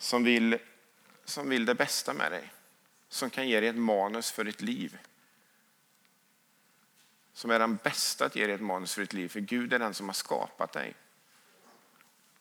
Som 0.00 0.24
vill, 0.24 0.58
som 1.24 1.48
vill 1.48 1.64
det 1.64 1.74
bästa 1.74 2.14
med 2.14 2.32
dig. 2.32 2.52
Som 3.08 3.30
kan 3.30 3.48
ge 3.48 3.60
dig 3.60 3.68
ett 3.68 3.76
manus 3.76 4.30
för 4.30 4.44
ditt 4.44 4.62
liv. 4.62 4.98
Som 7.32 7.50
är 7.50 7.58
den 7.58 7.76
bästa 7.76 8.24
att 8.24 8.36
ge 8.36 8.46
dig 8.46 8.54
ett 8.54 8.60
manus 8.60 8.94
för 8.94 9.00
ditt 9.00 9.12
liv. 9.12 9.28
För 9.28 9.40
Gud 9.40 9.72
är 9.72 9.78
den 9.78 9.94
som 9.94 10.08
har 10.08 10.14
skapat 10.14 10.72
dig. 10.72 10.94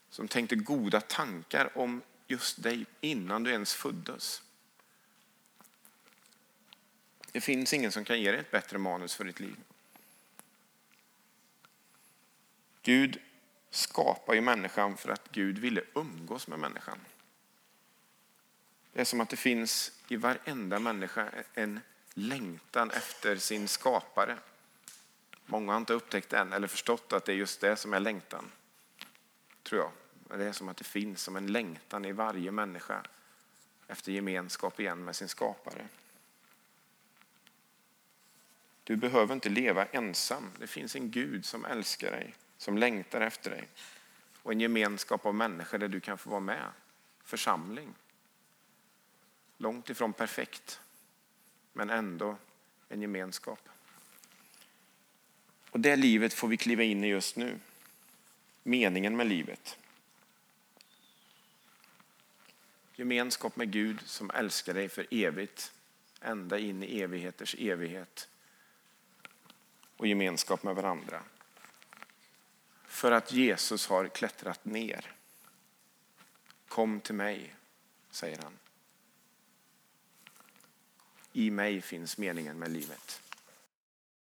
Som 0.10 0.28
tänkte 0.28 0.56
goda 0.56 1.02
tankar 1.02 1.78
om 1.78 2.02
just 2.28 2.63
dig 2.63 2.86
innan 3.02 3.43
du 3.43 3.52
ens 3.52 3.74
föddes. 3.74 4.43
Det 7.32 7.41
finns 7.41 7.74
ingen 7.74 7.91
som 7.91 8.06
kan 8.06 8.22
ge 8.22 8.32
dig 8.32 8.39
ett 8.39 8.52
bättre 8.52 8.78
manus 8.78 9.15
för 9.15 9.24
ditt 9.24 9.39
liv. 9.39 9.56
Gud 12.82 13.22
skapar 13.69 14.34
ju 14.34 14.41
människan 14.41 14.98
för 14.98 15.10
att 15.10 15.32
Gud 15.32 15.58
ville 15.58 15.82
umgås 15.93 16.48
med 16.48 16.60
människan. 16.60 17.00
Det 18.93 19.02
är 19.02 19.06
som 19.06 19.21
att 19.21 19.30
det 19.30 19.38
finns 19.38 19.91
i 20.08 20.15
varenda 20.15 20.80
människa 20.80 21.30
en 21.54 21.80
längtan 22.13 22.91
efter 22.91 23.36
sin 23.36 23.67
skapare. 23.67 24.38
Många 25.45 25.71
har 25.71 25.78
inte 25.78 25.93
upptäckt 25.93 26.34
än 26.34 26.54
eller 26.54 26.67
förstått 26.67 27.13
att 27.13 27.25
det 27.25 27.32
är 27.32 27.36
just 27.36 27.62
det 27.62 27.75
som 27.75 27.93
är 27.93 27.99
längtan. 27.99 28.52
Tror 29.63 29.82
jag. 29.82 29.91
Det 30.39 30.45
är 30.45 30.52
som 30.52 30.69
att 30.69 30.78
det 30.78 30.84
finns 30.84 31.23
som 31.23 31.36
en 31.36 31.52
längtan 31.52 32.06
i 32.06 32.12
varje 32.12 32.52
människa 32.52 33.02
efter 33.88 34.12
gemenskap 34.12 34.80
igen 34.80 35.06
med 35.06 35.15
sin 35.15 35.28
skapare. 35.28 35.88
Du 38.84 38.95
behöver 38.95 39.34
inte 39.34 39.49
leva 39.49 39.86
ensam. 39.86 40.52
Det 40.60 40.67
finns 40.67 40.95
en 40.95 41.12
Gud 41.12 41.45
som 41.45 41.65
älskar 41.65 42.12
dig, 42.12 42.36
som 42.58 42.78
längtar 42.78 43.21
efter 43.21 43.52
dig. 43.52 43.67
Och 44.43 44.52
en 44.52 44.60
gemenskap 44.60 45.25
av 45.25 45.36
människor 45.36 45.78
där 45.78 45.88
du 45.88 45.99
kan 45.99 46.17
få 46.17 46.30
vara 46.30 46.39
med. 46.39 46.71
Församling. 47.23 47.93
Långt 49.62 49.89
ifrån 49.89 50.13
perfekt, 50.13 50.80
men 51.74 51.89
ändå 51.89 52.38
en 52.89 53.02
gemenskap. 53.02 53.69
Och 55.69 55.80
det 55.80 55.95
livet 55.95 56.34
får 56.34 56.48
vi 56.48 56.58
kliva 56.58 56.84
in 56.84 57.04
i 57.04 57.08
just 57.08 57.36
nu. 57.36 57.60
Meningen 58.63 59.17
med 59.17 59.28
livet. 59.28 59.78
Gemenskap 62.95 63.56
med 63.56 63.72
Gud 63.72 64.02
som 64.06 64.32
älskar 64.32 64.74
dig 64.74 64.89
för 64.89 65.08
evigt, 65.12 65.74
ända 66.22 66.60
in 66.60 66.84
i 66.84 67.02
evigheters 67.02 67.56
evighet 67.60 68.30
och 69.98 70.08
gemenskap 70.08 70.63
med 70.63 70.76
varandra. 70.76 71.24
För 72.86 73.12
att 73.12 73.32
Jesus 73.32 73.88
har 73.88 74.08
klättrat 74.08 74.65
ner. 74.65 75.15
Kom 76.67 77.02
till 77.02 77.15
mig, 77.15 77.56
säger 78.12 78.38
han. 78.43 78.58
I 81.34 81.50
mig 81.50 81.82
finns 81.82 82.18
meningen 82.18 82.60
med 82.60 82.72
livet. 82.72 83.22